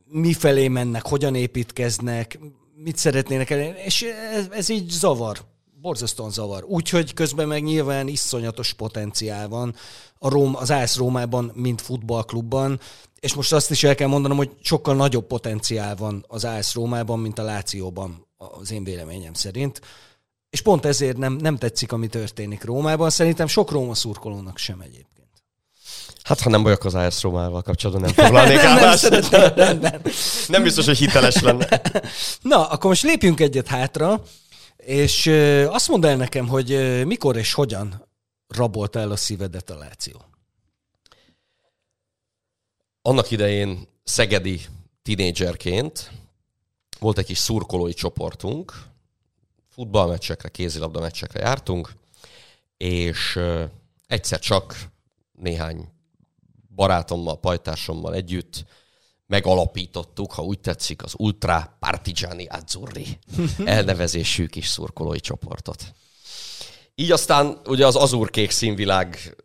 [0.10, 2.40] mifelé mennek, hogyan építkeznek,
[2.76, 4.02] mit szeretnének elérni, és
[4.34, 5.40] ez, ez így zavar.
[5.82, 6.64] Borzasztóan zavar.
[6.68, 9.76] Úgyhogy közben meg nyilván iszonyatos potenciál van
[10.18, 12.80] a Róm, az AS Rómában, mint futballklubban,
[13.20, 17.20] és most azt is el kell mondanom, hogy sokkal nagyobb potenciál van az AS Rómában,
[17.20, 19.82] mint a Lációban, az én véleményem szerint.
[20.50, 23.10] És pont ezért nem, nem tetszik, ami történik Rómában.
[23.10, 25.29] Szerintem sok Róma szurkolónak sem egyébként.
[26.30, 29.10] Hát, ha nem vagyok az AS Rómával kapcsolatban, nem foglalnék állást.
[29.10, 30.02] nem, nem, nem.
[30.48, 31.82] nem biztos, hogy hiteles lenne.
[32.42, 34.24] Na, akkor most lépjünk egyet hátra,
[34.78, 35.28] és
[35.68, 38.08] azt mondd el nekem, hogy mikor és hogyan
[38.48, 40.22] rabolt el a szívedet a Láció?
[43.02, 44.62] Annak idején szegedi
[45.02, 46.12] tinédzserként
[47.00, 48.74] volt egy kis szurkolói csoportunk,
[49.70, 51.94] futballmeccsekre, kézilabda meccsekre jártunk,
[52.78, 53.40] és
[54.08, 54.76] egyszer csak
[55.32, 55.98] néhány
[56.80, 58.66] barátommal, pajtásommal együtt
[59.28, 63.20] megalapítottuk, ha úgy tetszik, az Ultra Partigiani Azzurri
[63.66, 65.94] elnevezésű kis szurkolói csoportot.
[66.96, 69.36] Így aztán ugye az azurkék színvilág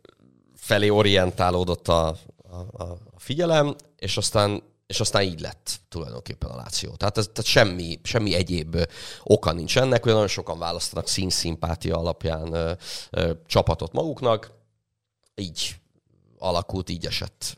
[0.56, 2.06] felé orientálódott a,
[2.50, 6.90] a, a figyelem, és aztán, és aztán így lett tulajdonképpen a Láció.
[6.90, 8.76] Tehát, ez, tehát semmi, semmi egyéb
[9.22, 12.72] oka nincs ennek, hogy nagyon sokan választanak színszimpátia alapján ö,
[13.10, 14.52] ö, csapatot maguknak.
[15.34, 15.76] Így
[16.44, 17.56] alakult, így esett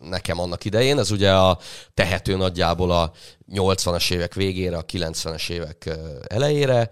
[0.00, 0.98] nekem annak idején.
[0.98, 1.58] Ez ugye a
[1.94, 3.12] tehető nagyjából a
[3.50, 5.90] 80-as évek végére, a 90-es évek
[6.26, 6.90] elejére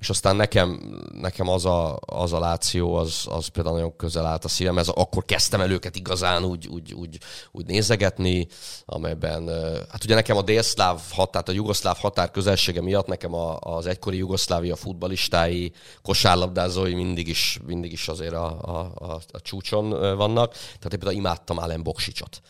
[0.00, 4.44] és aztán nekem, nekem az, a, az a láció, az, az például nagyon közel állt
[4.44, 7.18] a szívem, ez akkor kezdtem el őket igazán úgy, úgy, úgy,
[7.52, 8.46] úgy nézegetni,
[8.84, 9.48] amelyben,
[9.90, 14.16] hát ugye nekem a délszláv határ, a jugoszláv határ közelsége miatt nekem a, az egykori
[14.16, 15.72] Jugoszlávia futbalistái,
[16.02, 21.12] kosárlabdázói mindig is, mindig is azért a, a, a, a csúcson vannak, tehát én például
[21.12, 22.40] imádtam Allen Boksicsot.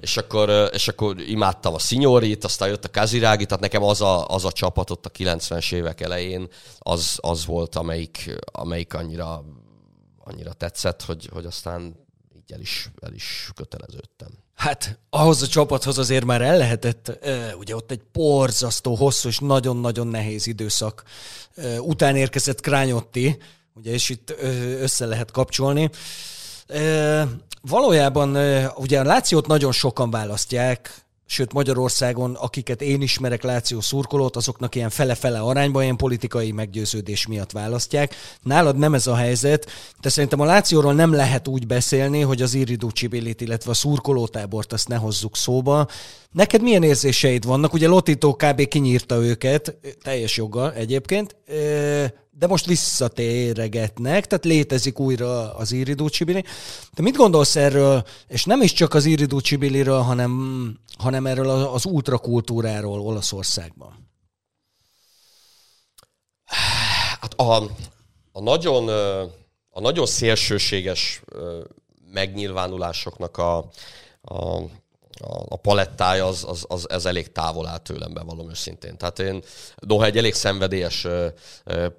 [0.00, 4.26] és, akkor, és akkor imádtam a Signorit, aztán jött a Kazirági, tehát nekem az a,
[4.26, 9.44] az a csapat ott a 90-es évek elején, az, az volt, amelyik, amelyik annyira,
[10.18, 11.96] annyira tetszett, hogy, hogy aztán
[12.36, 14.28] így el is, el is köteleződtem.
[14.54, 17.18] Hát ahhoz a csapathoz azért már el lehetett,
[17.58, 21.02] ugye ott egy porzasztó, hosszú és nagyon-nagyon nehéz időszak
[21.78, 23.38] után érkezett Krányotti,
[23.74, 24.34] ugye, és itt
[24.80, 25.90] össze lehet kapcsolni.
[27.62, 28.36] Valójában
[28.76, 34.90] ugye a Lációt nagyon sokan választják, sőt Magyarországon, akiket én ismerek Láció szurkolót, azoknak ilyen
[34.90, 38.14] fele-fele arányban ilyen politikai meggyőződés miatt választják.
[38.42, 39.70] Nálad nem ez a helyzet,
[40.00, 44.72] de szerintem a Lációról nem lehet úgy beszélni, hogy az Iridu Csibillit, illetve a szurkolótábort
[44.72, 45.88] azt ne hozzuk szóba.
[46.30, 47.72] Neked milyen érzéseid vannak?
[47.72, 48.68] Ugye Lotito kb.
[48.68, 51.36] kinyírta őket, teljes joggal egyébként,
[52.40, 56.44] de most visszatéregetnek, tehát létezik újra az Iridu Csibili.
[56.94, 61.84] De mit gondolsz erről, és nem is csak az Iridu Csibiliről, hanem, hanem erről az
[61.84, 64.08] ultrakultúráról Olaszországban?
[67.20, 67.62] Hát a,
[68.32, 68.88] a, nagyon,
[69.70, 71.22] a nagyon szélsőséges
[72.12, 73.56] megnyilvánulásoknak a,
[74.22, 74.60] a
[75.20, 78.96] a, a palettája az, az, az, ez elég távol áll tőlem, bevallom őszintén.
[78.96, 79.42] Tehát én,
[79.76, 81.06] noha egy elég szenvedélyes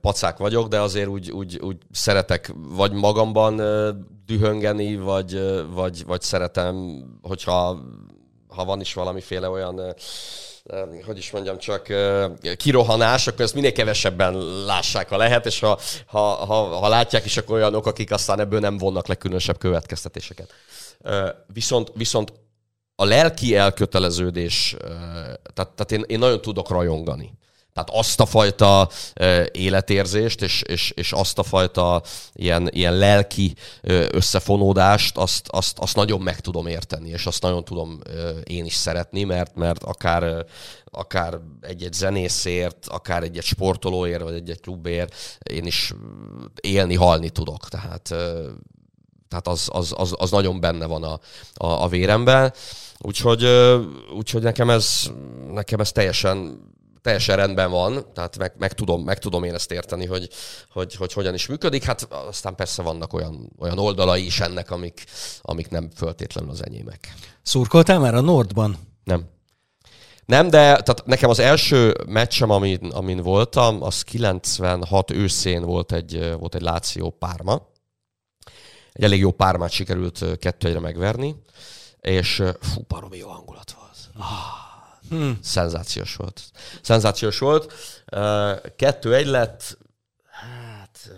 [0.02, 3.56] pacák vagyok, de azért úgy, úgy, úgy szeretek vagy magamban
[4.26, 5.42] dühöngeni, vagy,
[5.74, 7.80] vagy, vagy szeretem, hogyha
[8.48, 9.96] ha van is valamiféle olyan
[11.06, 11.88] hogy is mondjam, csak
[12.58, 14.34] kirohanás, akkor ezt minél kevesebben
[14.66, 18.60] lássák, ha lehet, és ha, ha, ha, ha látják is, akkor olyanok, akik aztán ebből
[18.60, 20.54] nem vonnak le különösebb következtetéseket.
[21.54, 22.34] Viszont, viszont
[22.96, 24.76] a lelki elköteleződés,
[25.54, 27.40] tehát, tehát én, én nagyon tudok rajongani.
[27.74, 28.90] Tehát azt a fajta
[29.52, 32.02] életérzést, és, és, és azt a fajta
[32.34, 33.56] ilyen, ilyen lelki
[34.12, 38.00] összefonódást, azt, azt, azt nagyon meg tudom érteni, és azt nagyon tudom
[38.44, 40.46] én is szeretni, mert, mert akár,
[40.86, 45.94] akár egy-egy zenészért, akár egy-egy sportolóért, vagy egy-egy klubért én is
[46.62, 47.68] élni, halni tudok.
[47.68, 48.16] Tehát,
[49.32, 51.20] tehát az, az, az, az nagyon benne van a,
[51.54, 52.54] a, a véremben.
[52.98, 53.48] Úgyhogy,
[54.16, 55.12] úgyhogy nekem, ez,
[55.52, 56.70] nekem ez teljesen
[57.02, 60.30] teljesen rendben van, tehát meg, meg, tudom, meg tudom én ezt érteni, hogy,
[60.72, 61.84] hogy, hogy hogyan is működik.
[61.84, 65.04] Hát aztán persze vannak olyan, olyan oldalai is ennek, amik,
[65.42, 67.14] amik nem föltétlenül az enyémek.
[67.42, 68.78] Szurkoltál már a Nordban?
[69.04, 69.30] Nem.
[70.26, 76.36] Nem, de tehát nekem az első meccsem, amin, amin voltam, az 96 őszén volt egy,
[76.40, 77.70] volt egy Láció Párma.
[78.92, 81.36] Egy elég jó pármát sikerült kettő egyre megverni
[82.02, 83.98] és fú, baromi jó hangulat volt.
[84.18, 85.40] Ah, hmm.
[85.42, 86.42] Szenzációs volt.
[86.82, 87.74] Szenzációs volt.
[88.76, 89.78] Kettő-egy lett,
[90.26, 91.12] hát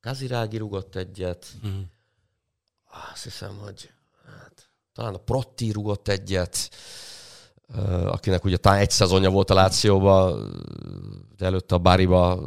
[0.00, 1.84] Kazirági rugott egyet, hmm.
[3.12, 3.90] azt hiszem, hogy
[4.26, 6.70] hát, talán a Protti rugott egyet,
[8.06, 10.38] akinek ugye talán egy szezonja volt a Lációba,
[11.36, 12.40] de előtte a Báriba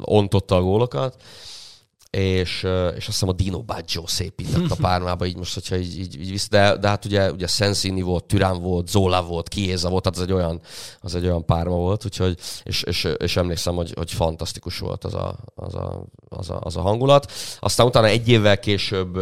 [0.00, 1.22] ontotta a gólokat
[2.10, 2.62] és,
[2.96, 6.30] és azt hiszem a Dino Baggio szépített a pármába, így most, hogyha így, így, így
[6.30, 10.18] visz, de, de hát ugye, ugye Sensini volt, Türán volt, Zola volt, Kiéza volt, tehát
[10.18, 10.60] az egy olyan,
[11.00, 15.14] az egy olyan párma volt, úgyhogy, és, és, és emlékszem, hogy, hogy fantasztikus volt az
[15.14, 17.32] a, az, a, az, a, az a hangulat.
[17.60, 19.18] Aztán utána egy évvel később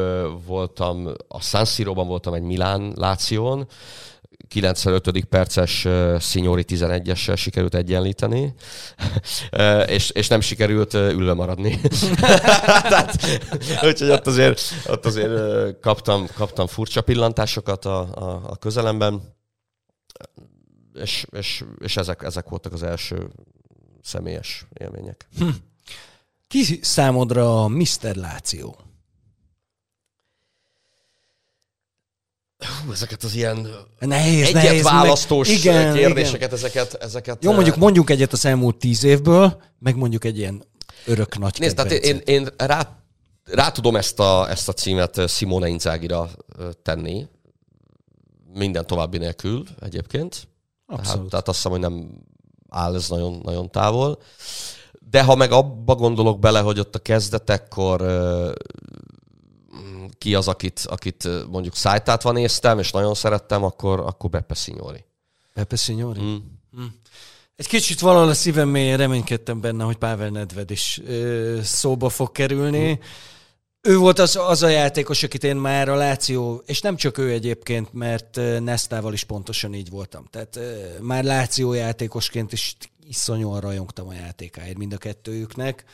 [0.46, 3.66] voltam, a San Siro-ban voltam egy Milán Láción,
[4.48, 5.24] 95.
[5.24, 8.54] perces uh, Signori 11-essel sikerült egyenlíteni,
[9.86, 11.80] és, és nem sikerült ülve maradni.
[12.88, 13.40] Tehát,
[13.82, 15.30] úgyhogy ott azért, ott azért
[15.80, 19.22] kaptam, kaptam furcsa pillantásokat a, a, a közelemben,
[20.94, 23.28] és, és, és ezek, ezek voltak az első
[24.02, 25.28] személyes élmények.
[25.38, 25.48] Hm.
[26.48, 28.14] Ki számodra a Mr.
[28.14, 28.85] Láció?
[32.58, 35.56] Hú, ezeket az ilyen nehéz, egyet nehéz, választós meg...
[35.56, 36.52] igen, kérdéseket, igen.
[36.52, 37.44] ezeket, ezeket...
[37.44, 40.64] Jó, mondjuk mondjuk egyet az elmúlt tíz évből, meg mondjuk egy ilyen
[41.06, 43.02] örök nagy Nézd, tehát én, én rá,
[43.44, 46.30] rá tudom ezt a, ezt a címet Simone Inzágira
[46.82, 47.26] tenni,
[48.52, 50.48] minden további nélkül egyébként.
[50.86, 51.14] Abszolút.
[51.14, 52.10] Tehát, tehát azt hiszem, hogy nem
[52.68, 54.18] áll ez nagyon, nagyon távol.
[55.10, 58.00] De ha meg abba gondolok bele, hogy ott a kezdetekkor
[60.18, 65.04] ki az, akit, akit mondjuk szájtátva néztem, és nagyon szerettem, akkor, akkor Beppe Signori.
[65.54, 66.20] Beppe Signori?
[66.20, 66.36] Mm.
[66.80, 66.86] Mm.
[67.56, 72.32] Egy kicsit valahol a szívem mélyén reménykedtem benne, hogy Pável Nedved is ö, szóba fog
[72.32, 72.90] kerülni.
[72.90, 73.00] Mm.
[73.80, 77.30] Ő volt az, az a játékos, akit én már a Láció, és nem csak ő
[77.30, 80.26] egyébként, mert Nestával is pontosan így voltam.
[80.30, 80.58] Tehát
[81.00, 82.76] már Láció játékosként is
[83.08, 85.84] iszonyúan rajongtam a játékáért mind a kettőjüknek.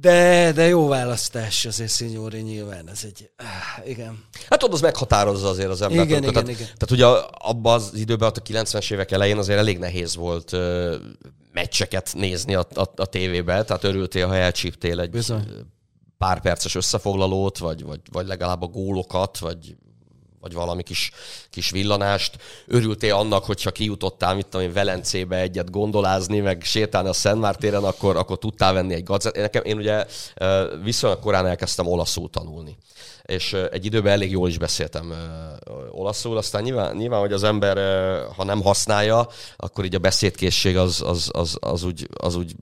[0.00, 4.24] De, de jó választás azért Signori nyilván, ez egy, ah, igen.
[4.48, 6.04] Hát ott az meghatározza azért az embert.
[6.08, 6.66] Igen, igen, tehát, igen.
[6.66, 7.06] Tehát ugye
[7.38, 10.94] abban az időben, ott a 90-es évek elején azért elég nehéz volt uh,
[11.52, 15.46] meccseket nézni a, a, a tévébe, tehát örültél, ha elcsíptél egy Bizony
[16.18, 19.76] pár perces összefoglalót, vagy, vagy, vagy legalább a gólokat, vagy
[20.44, 21.10] vagy valami kis,
[21.50, 22.36] kis villanást.
[22.66, 27.84] Örültél annak, hogyha kijutottál, mit tudom én, Velencébe egyet gondolázni, meg sétálni a Szent téren,
[27.84, 29.36] akkor, akkor tudtál venni egy gazet.
[29.36, 30.06] Nekem, én ugye
[30.82, 32.76] viszonylag korán elkezdtem olaszul tanulni
[33.22, 35.14] és egy időben elég jól is beszéltem
[35.90, 37.76] olaszul, aztán nyilván, nyilván hogy az ember,
[38.36, 42.54] ha nem használja, akkor így a beszédkészség az, az, az, az, úgy, az úgy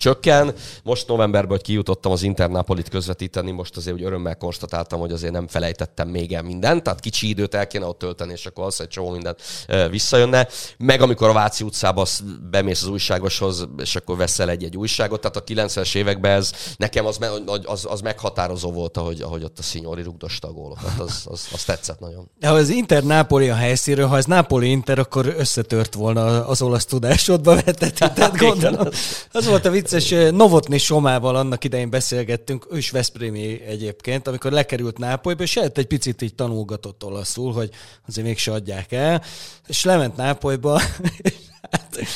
[0.00, 0.54] csökken.
[0.82, 5.48] Most novemberben, hogy kijutottam az Internapolit közvetíteni, most azért úgy örömmel konstatáltam, hogy azért nem
[5.48, 8.88] felejtettem még el mindent, tehát kicsi időt el kéne ott tölteni, és akkor az egy
[8.88, 9.42] csomó mindent
[9.90, 10.48] visszajönne.
[10.78, 12.06] Meg amikor a Váci utcába
[12.50, 17.18] bemész az újságoshoz, és akkor veszel egy-egy újságot, tehát a 90-es években ez nekem az,
[17.64, 20.98] az, az meghatározó volt, ahogy, ahogy ott a Signori rugdosta a gólokat.
[20.98, 22.30] Az, az, az tetszett nagyon.
[22.40, 26.84] Ha az Inter Nápoli a helyszínről, ha ez Nápoli Inter, akkor összetört volna az olasz
[26.84, 28.88] tudásodba vetett, tehát gondolom.
[29.32, 34.52] Az volt a vicc, vicces, Novotni Somával annak idején beszélgettünk, ő is Veszprémi egyébként, amikor
[34.52, 37.70] lekerült Nápolyba, és egy picit így tanulgatott olaszul, hogy
[38.08, 39.22] azért mégse adják el,
[39.66, 40.80] és lement Nápolyba,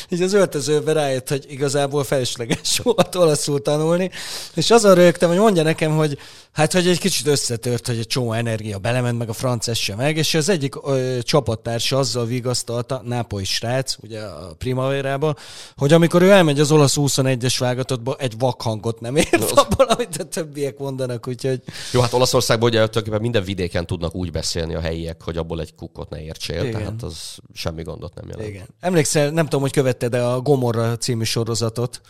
[0.08, 4.10] és az öltözőbe rájött, hogy igazából felesleges volt olaszul tanulni,
[4.54, 6.18] és azon rögtem, hogy mondja nekem, hogy
[6.52, 10.16] hát, hogy egy kicsit összetört, hogy egy csomó energia belement, meg a francia se meg,
[10.16, 15.34] és az egyik ö, csapattársa azzal vigasztalta, Nápoly srác, ugye a Primaverába,
[15.76, 20.24] hogy amikor ő elmegy az olasz 21-es vágatottba, egy vakhangot nem ért abból, amit a
[20.24, 21.62] többiek mondanak, úgyhogy...
[21.92, 25.74] Jó, hát Olaszországban ugye tulajdonképpen minden vidéken tudnak úgy beszélni a helyiek, hogy abból egy
[25.74, 26.80] kukkot ne értsél, Igen.
[26.80, 28.48] tehát az semmi gondot nem jelent.
[28.48, 28.66] Igen.
[28.80, 29.72] Emlékszel, nem tudom, hogy
[30.10, 32.00] követted a Gomorra című sorozatot.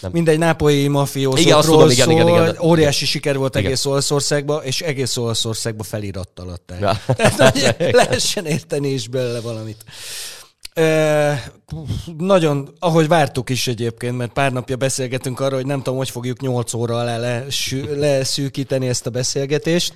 [0.00, 0.10] Nem.
[0.12, 3.66] Mindegy nápolyi mafiózókról szól, igen, igen, igen, igen, óriási siker volt igen.
[3.66, 7.00] egész Olaszországban, és egész Olaszországban felirattal Ja.
[7.36, 9.84] Tehát, lehessen érteni is belőle valamit.
[10.72, 11.52] E,
[12.18, 16.40] nagyon, ahogy vártuk is egyébként, mert pár napja beszélgetünk arról, hogy nem tudom, hogy fogjuk
[16.40, 17.42] 8 óra alá
[17.96, 19.92] leszűkíteni ezt a beszélgetést.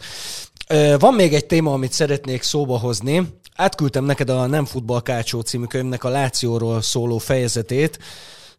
[0.67, 3.23] E, van még egy téma, amit szeretnék szóba hozni,
[3.59, 7.99] átküldtem neked a Nem Futball Kácsó című könyvnek a Lációról szóló fejezetét.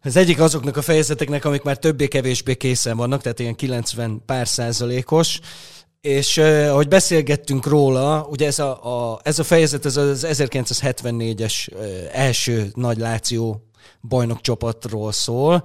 [0.02, 5.40] Ez egyik azoknak a fejezeteknek, amik már többé-kevésbé készen vannak, tehát ilyen 90 pár százalékos.
[6.00, 11.72] És uh, ahogy beszélgettünk róla, ugye ez a, a, ez a fejezet ez az 1974-es
[11.72, 11.80] uh,
[12.12, 13.66] első nagy Láció
[14.00, 15.64] bajnokcsapatról szól.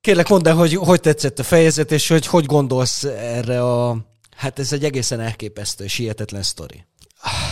[0.00, 3.96] Kérlek mondd el, hogy hogy tetszett a fejezet, és hogy hogy gondolsz erre a...
[4.36, 6.84] Hát ez egy egészen elképesztő és hihetetlen sztori.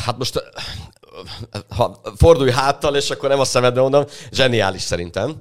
[0.05, 0.43] Hát most
[1.69, 5.37] ha fordulj háttal, és akkor nem a szemedbe mondom, zseniális szerintem.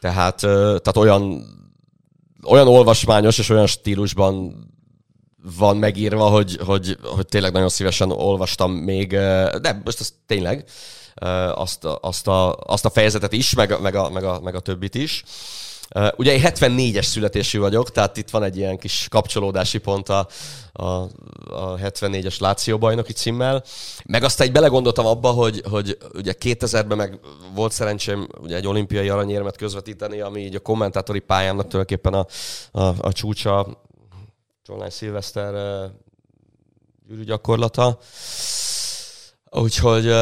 [0.00, 1.44] Tehát, tehát olyan,
[2.44, 4.66] olyan olvasmányos és olyan stílusban
[5.56, 9.08] van megírva, hogy, hogy, hogy tényleg nagyon szívesen olvastam még,
[9.60, 10.64] de most ez tényleg
[11.54, 14.94] azt, azt, a, azt a fejezetet is, meg, meg, a, meg, a, meg a többit
[14.94, 15.24] is.
[16.16, 20.26] Ugye én 74-es születésű vagyok, tehát itt van egy ilyen kis kapcsolódási pont a,
[20.72, 20.84] a,
[21.50, 23.64] a 74-es Láció bajnoki címmel.
[24.04, 27.20] Meg aztán egy belegondoltam abba, hogy, hogy ugye 2000-ben meg
[27.54, 32.26] volt szerencsém ugye egy olimpiai aranyérmet közvetíteni, ami így a kommentátori pályámnak tulajdonképpen a,
[32.70, 33.80] a, a csúcsa,
[34.66, 35.54] Csolnány Szilveszter
[37.24, 37.98] gyakorlata.
[39.54, 40.12] Úgyhogy,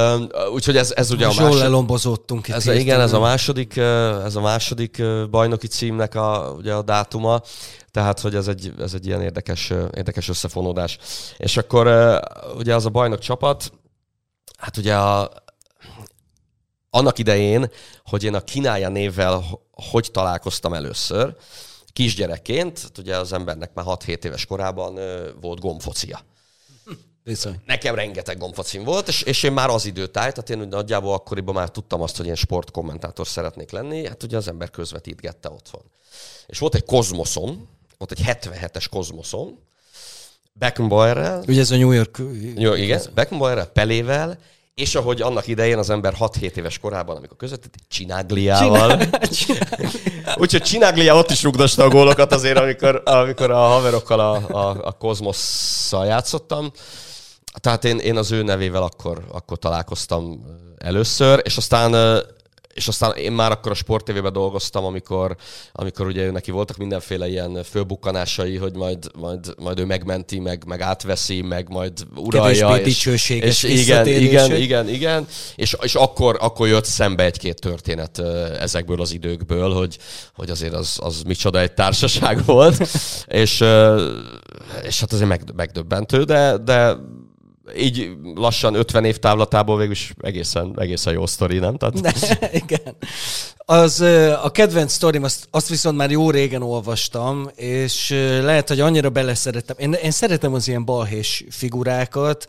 [0.52, 1.58] úgyhogy ez, ez ugye a második...
[1.58, 2.54] lelombozottunk itt.
[2.54, 3.76] Ez, igen, ez a második,
[4.24, 7.40] ez a második bajnoki címnek a, ugye a dátuma,
[7.90, 10.98] tehát hogy ez egy, ez egy ilyen érdekes, érdekes összefonódás.
[11.36, 11.86] És akkor
[12.56, 13.72] ugye az a bajnok csapat,
[14.58, 15.30] hát ugye a,
[16.90, 17.70] annak idején,
[18.04, 19.44] hogy én a Kinája névvel
[19.90, 21.36] hogy találkoztam először,
[21.92, 24.98] kisgyerekként, hát ugye az embernek már 6-7 éves korában
[25.40, 26.20] volt gombfocia.
[27.24, 27.56] Viszony.
[27.66, 31.68] Nekem rengeteg gombfacim volt, és, és én már az időtáj, tehát én nagyjából akkoriban már
[31.68, 35.82] tudtam azt, hogy ilyen sportkommentátor szeretnék lenni, hát ugye az ember közvetítgette otthon.
[36.46, 37.68] És volt egy kozmoszom,
[37.98, 39.58] volt egy 77-es kozmoszom,
[40.52, 41.42] Beckenbauerrel.
[41.46, 42.22] Ugye ez a New York...
[42.56, 44.38] Jó, igen, Beckenbauerrel, Pelével,
[44.74, 49.02] és ahogy annak idején az ember 6-7 éves korában, amikor közvetít, Csinágliával.
[50.42, 54.92] Úgyhogy Csinaglia ott is rugdosta a gólokat azért, amikor, amikor a haverokkal a, a, a
[54.92, 56.72] Kozmosszal játszottam.
[57.58, 60.44] Tehát én, én az ő nevével akkor, akkor találkoztam
[60.78, 62.22] először, és aztán
[62.74, 65.36] és aztán én már akkor a Sport TV-ben dolgoztam, amikor,
[65.72, 70.80] amikor ugye neki voltak mindenféle ilyen fölbukkanásai, hogy majd, majd, majd ő megmenti, meg, meg
[70.80, 72.68] átveszi, meg majd uralja.
[73.42, 75.26] és, és igen, igen, igen, igen,
[75.56, 78.18] és, és akkor, akkor jött szembe egy-két történet
[78.60, 79.98] ezekből az időkből, hogy,
[80.34, 82.88] hogy azért az, az micsoda egy társaság volt,
[83.26, 83.64] és,
[84.82, 86.96] és hát azért meg, megdöbbentő, de, de
[87.76, 91.76] így lassan 50 év távlatából végül is egészen, egészen jó sztori, nem?
[91.76, 92.00] Tehát...
[92.00, 92.96] Ne, igen.
[93.56, 94.00] Az,
[94.42, 98.10] a kedvenc sztorim, azt, azt viszont már jó régen olvastam, és
[98.42, 99.76] lehet, hogy annyira beleszerettem.
[99.78, 102.46] Én, én szeretem az ilyen balhés figurákat,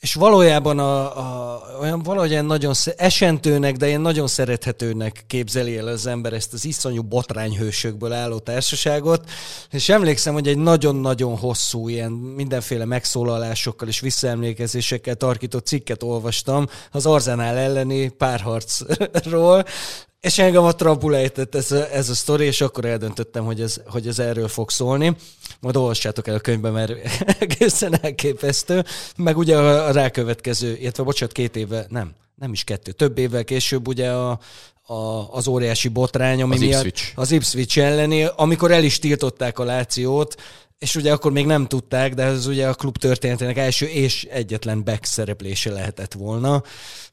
[0.00, 6.06] és valójában a, a, olyan valahogy nagyon esentőnek, de ilyen nagyon szerethetőnek képzeli el az
[6.06, 9.30] ember ezt az iszonyú botrányhősökből álló társaságot,
[9.70, 17.06] és emlékszem, hogy egy nagyon-nagyon hosszú ilyen mindenféle megszólalásokkal és visszaemlékezésekkel tarkított cikket olvastam az
[17.06, 19.64] Arzenál elleni párharcról,
[20.20, 20.72] és engem a
[21.14, 24.70] ejtett ez a, ez a sztori, és akkor eldöntöttem, hogy ez, hogy ez erről fog
[24.70, 25.16] szólni.
[25.60, 26.92] Majd olvassátok el a könyvben, mert
[27.40, 28.84] egészen elképesztő.
[29.16, 33.88] Meg ugye a rákövetkező, illetve bocsánat, két éve, nem, nem is kettő, több évvel később
[33.88, 34.38] ugye a,
[34.82, 37.12] a, az óriási botrány, ami az miatt Ipswich.
[37.14, 40.34] az Ipswich elleni, amikor el is tiltották a Lációt,
[40.78, 44.84] és ugye akkor még nem tudták, de ez ugye a klub történetének első és egyetlen
[44.84, 46.62] back szereplése lehetett volna.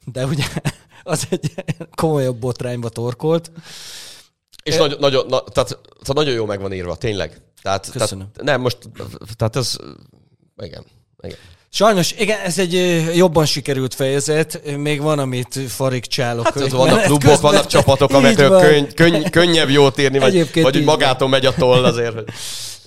[0.04, 0.44] De ugye
[1.02, 1.54] az egy
[1.94, 3.50] komolyabb botrányba torkolt.
[4.68, 4.78] És e...
[4.78, 7.40] nagyon, nagyon, na, tehát, tehát nagyon jó meg van írva, tényleg.
[7.62, 8.30] Tehát, Köszönöm.
[8.32, 8.78] Tehát, nem, most,
[9.36, 9.76] tehát ez,
[10.58, 10.84] igen,
[11.22, 11.36] igen.
[11.70, 16.44] Sajnos, igen, ez egy jobban sikerült fejezet, még van, amit farik csálok.
[16.44, 17.40] Hát ott vannak klubok, közben.
[17.40, 21.84] vannak csapatok, amelyekről könny, könny, könnyebb jót írni, vagy, vagy úgy magától megy a toll
[21.84, 22.32] azért.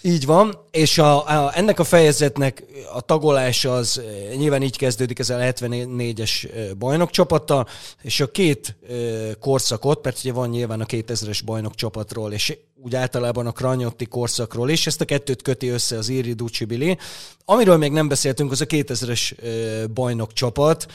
[0.03, 5.19] Így van, és a, a, ennek a fejezetnek a tagolása az eh, nyilván így kezdődik
[5.19, 7.67] ezzel a 74-es eh, bajnokcsapattal,
[8.01, 8.93] és a két e,
[9.39, 14.87] korszakot, mert ugye van nyilván a 2000-es bajnokcsapatról, és úgy általában a Kranyotti korszakról is,
[14.87, 16.97] ezt a kettőt köti össze az Iri Ducibili.
[17.45, 20.85] Amiről még nem beszéltünk, az a 2000-es e, bajnokcsapat,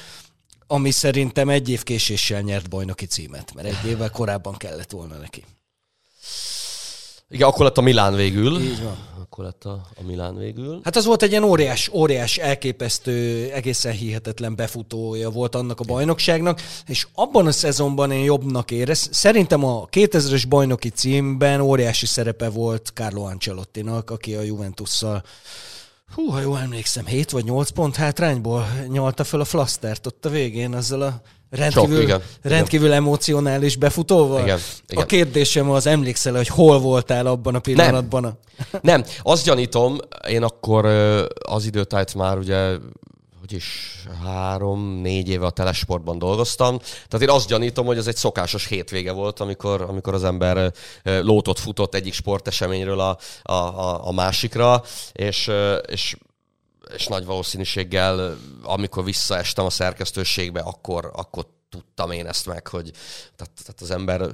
[0.67, 5.45] ami szerintem egy év késéssel nyert bajnoki címet, mert egy évvel korábban kellett volna neki.
[7.31, 8.61] Igen, akkor lett a Milán végül.
[8.61, 8.97] Így van.
[9.23, 10.81] Akkor lett a, a Milán végül.
[10.85, 16.61] Hát az volt egy ilyen óriás, óriás, elképesztő, egészen hihetetlen befutója volt annak a bajnokságnak,
[16.87, 19.09] és abban a szezonban én jobbnak érez.
[19.13, 25.23] Szerintem a 2000-es bajnoki címben óriási szerepe volt Carlo Ancelottinak, aki a Juventusszal
[26.15, 30.29] Hú, ha jól emlékszem, 7 vagy 8 pont hátrányból nyalta fel a flasztert ott a
[30.29, 31.21] végén azzal a
[31.51, 32.99] rendkívül, Sok, igen, rendkívül igen.
[32.99, 34.43] emocionális befutóval.
[34.43, 35.03] Igen, igen.
[35.03, 38.23] A kérdésem az, emlékszel hogy hol voltál abban a pillanatban?
[38.23, 39.05] Nem, nem.
[39.23, 40.85] azt gyanítom, én akkor
[41.39, 42.77] az időtájt már ugye
[43.49, 46.79] hogy is három-négy éve a telesportban dolgoztam.
[46.79, 50.73] Tehát én azt gyanítom, hogy ez egy szokásos hétvége volt, amikor, amikor az ember
[51.03, 54.83] lótot futott egyik sporteseményről a, a, a, a másikra,
[55.13, 55.51] és,
[55.87, 56.17] és
[56.97, 62.91] és nagy valószínűséggel, amikor visszaestem a szerkesztőségbe, akkor, akkor tudtam én ezt meg, hogy
[63.37, 64.33] tehát, tehát az ember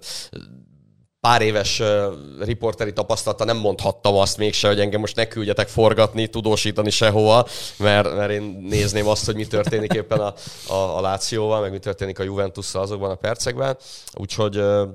[1.20, 6.26] pár éves uh, riporteri tapasztalata nem mondhattam azt mégse, hogy engem most ne küldjetek forgatni,
[6.26, 7.46] tudósítani sehova,
[7.76, 10.34] mert, mert én nézném azt, hogy mi történik éppen a,
[10.66, 13.76] a, a Lációval, meg mi történik a Juventusszal azokban a percekben.
[14.14, 14.88] Úgyhogy, uh,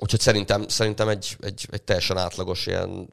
[0.00, 3.08] úgyhogy szerintem, szerintem egy, egy, egy teljesen átlagos ilyen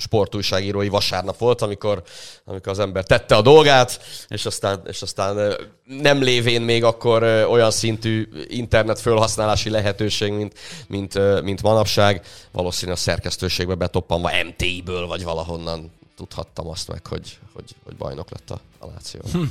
[0.00, 2.02] sportújságírói vasárnap volt, amikor,
[2.44, 7.70] amikor az ember tette a dolgát, és aztán, és aztán nem lévén még akkor olyan
[7.70, 15.92] szintű internet felhasználási lehetőség, mint, mint, mint manapság, valószínűleg a szerkesztőségbe betoppanva MT-ből, vagy valahonnan
[16.16, 19.20] tudhattam azt meg, hogy, hogy, hogy bajnok lett a, a Láció.
[19.32, 19.42] Hm.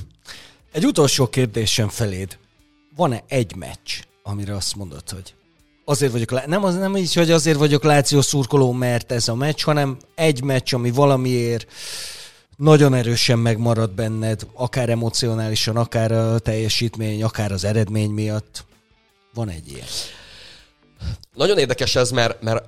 [0.72, 2.38] Egy utolsó kérdésem feléd.
[2.95, 5.34] Van-e egy meccs, amire azt mondod, hogy
[5.90, 9.64] azért vagyok, nem, az, nem így, hogy azért vagyok Láció szurkoló, mert ez a meccs,
[9.64, 11.68] hanem egy meccs, ami valamiért
[12.58, 18.66] nagyon erősen megmarad benned, akár emocionálisan, akár a teljesítmény, akár az eredmény miatt.
[19.34, 19.86] Van egy ilyen.
[21.34, 22.64] Nagyon érdekes ez, mert, mert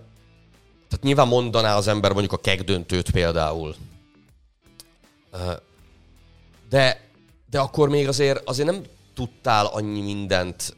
[0.90, 3.76] tehát nyilván mondaná az ember mondjuk a kegdöntőt például.
[6.70, 7.10] De,
[7.50, 10.78] de akkor még azért, azért nem tudtál annyi mindent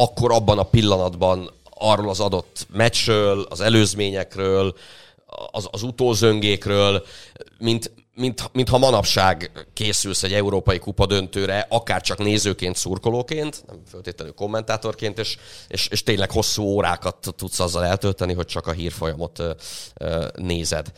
[0.00, 4.74] akkor abban a pillanatban arról az adott meccsről, az előzményekről,
[5.50, 7.04] az, az utózöngékről,
[7.58, 13.82] mint, mint, mint ha manapság készülsz egy európai kupa döntőre, akár csak nézőként, szurkolóként, nem
[13.90, 15.36] feltétlenül kommentátorként, és,
[15.68, 19.50] és, és tényleg hosszú órákat tudsz azzal eltölteni, hogy csak a hírfolyamot ö,
[19.94, 20.92] ö, nézed.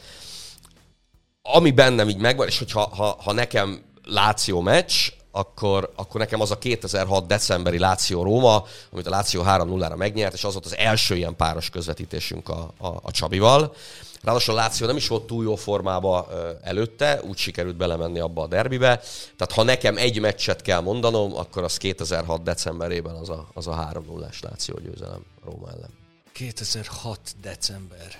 [1.42, 6.50] Ami bennem így megvan, és hogyha ha, ha nekem Láció meccs, akkor, akkor nekem az
[6.50, 11.16] a 2006 decemberi Láció Róma, amit a Láció 3-0-ra megnyert, és az volt az első
[11.16, 13.74] ilyen páros közvetítésünk a, a, a Csabival.
[14.22, 16.28] Ráadásul a Láció nem is volt túl jó formába
[16.62, 18.96] előtte, úgy sikerült belemenni abba a derbibe.
[19.36, 23.74] Tehát ha nekem egy meccset kell mondanom, akkor az 2006 decemberében az a, az a
[23.74, 25.90] 3 0 Láció győzelem Róma ellen.
[26.32, 28.18] 2006 december.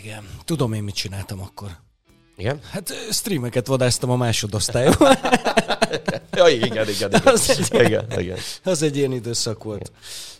[0.00, 0.28] Igen.
[0.44, 1.70] Tudom én, mit csináltam akkor.
[2.36, 2.60] Igen?
[2.70, 5.16] Hát streameket vadáztam a másodosztályban.
[6.36, 7.10] ja, igen, igen, igen.
[7.24, 8.36] Az egy- igen, igen.
[8.64, 9.92] Az egy ilyen időszak volt.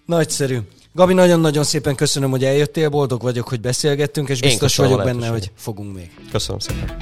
[0.06, 0.58] Nagyszerű.
[0.94, 5.50] Gabi, nagyon-nagyon szépen köszönöm, hogy eljöttél, boldog vagyok, hogy beszélgettünk, és biztos vagyok benne, hogy
[5.56, 6.10] fogunk még.
[6.30, 6.96] Köszönöm szépen.